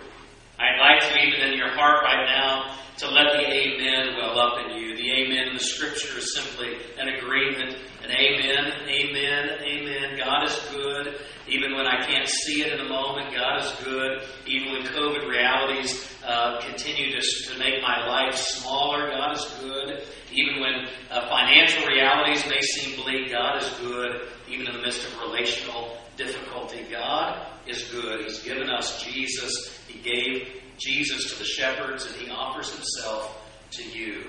I'd 0.59 0.79
like 0.79 1.01
to, 1.01 1.19
even 1.19 1.49
in 1.49 1.57
your 1.57 1.71
heart 1.71 2.03
right 2.03 2.25
now, 2.25 2.77
to 2.97 3.07
let 3.09 3.33
the 3.33 3.47
amen 3.47 4.15
well 4.17 4.37
up 4.37 4.59
in 4.65 4.77
you. 4.77 4.95
The 4.95 5.11
amen 5.11 5.47
in 5.47 5.53
the 5.55 5.63
scripture 5.63 6.19
is 6.19 6.35
simply 6.35 6.77
an 6.99 7.09
agreement, 7.09 7.75
an 8.03 8.11
amen, 8.11 8.71
amen, 8.87 9.49
amen. 9.61 10.17
God 10.17 10.45
is 10.45 10.59
good. 10.71 11.19
Even 11.47 11.75
when 11.75 11.87
I 11.87 12.05
can't 12.05 12.27
see 12.27 12.61
it 12.61 12.73
in 12.73 12.77
the 12.77 12.89
moment, 12.89 13.33
God 13.33 13.63
is 13.63 13.71
good. 13.83 14.21
Even 14.45 14.73
when 14.73 14.83
COVID 14.83 15.27
realities 15.27 16.07
uh, 16.23 16.59
continue 16.61 17.19
to, 17.19 17.21
to 17.21 17.57
make 17.57 17.81
my 17.81 18.05
life 18.05 18.35
smaller, 18.35 19.09
God 19.09 19.37
is 19.37 19.45
good. 19.61 20.03
Even 20.33 20.59
when 20.59 20.87
uh, 21.09 21.27
financial 21.29 21.87
realities 21.87 22.45
may 22.49 22.61
seem 22.61 22.96
God 23.29 23.61
is 23.61 23.69
good. 23.81 24.27
Even 24.49 24.67
in 24.67 24.73
the 24.73 24.81
midst 24.81 25.07
of 25.07 25.19
relational 25.21 25.97
difficulty, 26.15 26.85
God 26.89 27.47
is 27.67 27.83
good. 27.85 28.21
He's 28.23 28.41
given 28.43 28.69
us 28.69 29.03
Jesus. 29.03 29.77
He 29.87 29.99
gave 29.99 30.47
Jesus 30.77 31.31
to 31.31 31.39
the 31.39 31.45
shepherds, 31.45 32.05
and 32.05 32.15
He 32.15 32.29
offers 32.29 32.73
Himself 32.73 33.49
to 33.71 33.83
you. 33.83 34.23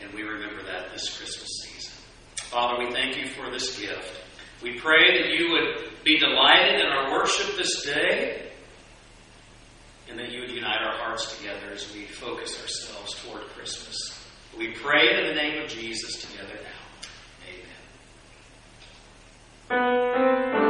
And 0.00 0.12
we 0.12 0.22
remember 0.22 0.62
that 0.64 0.92
this 0.92 1.16
Christmas 1.16 1.48
season. 1.64 1.92
Father, 2.50 2.84
we 2.84 2.92
thank 2.92 3.16
you 3.16 3.28
for 3.30 3.50
this 3.50 3.78
gift. 3.78 4.20
We 4.62 4.78
pray 4.78 5.18
that 5.18 5.30
you 5.30 5.50
would 5.52 6.04
be 6.04 6.18
delighted 6.18 6.80
in 6.80 6.86
our 6.86 7.12
worship 7.12 7.56
this 7.56 7.84
day, 7.84 8.50
and 10.08 10.18
that 10.18 10.30
you 10.30 10.40
would 10.40 10.50
unite 10.50 10.82
our 10.82 10.96
hearts 10.98 11.36
together 11.36 11.72
as 11.72 11.92
we 11.94 12.04
focus 12.04 12.60
ourselves 12.60 13.14
toward 13.22 13.42
Christmas. 13.48 13.96
We 14.56 14.72
pray 14.72 15.18
in 15.18 15.28
the 15.28 15.34
name 15.34 15.62
of 15.62 15.68
Jesus 15.70 16.20
together. 16.20 16.58
Música 19.72 20.61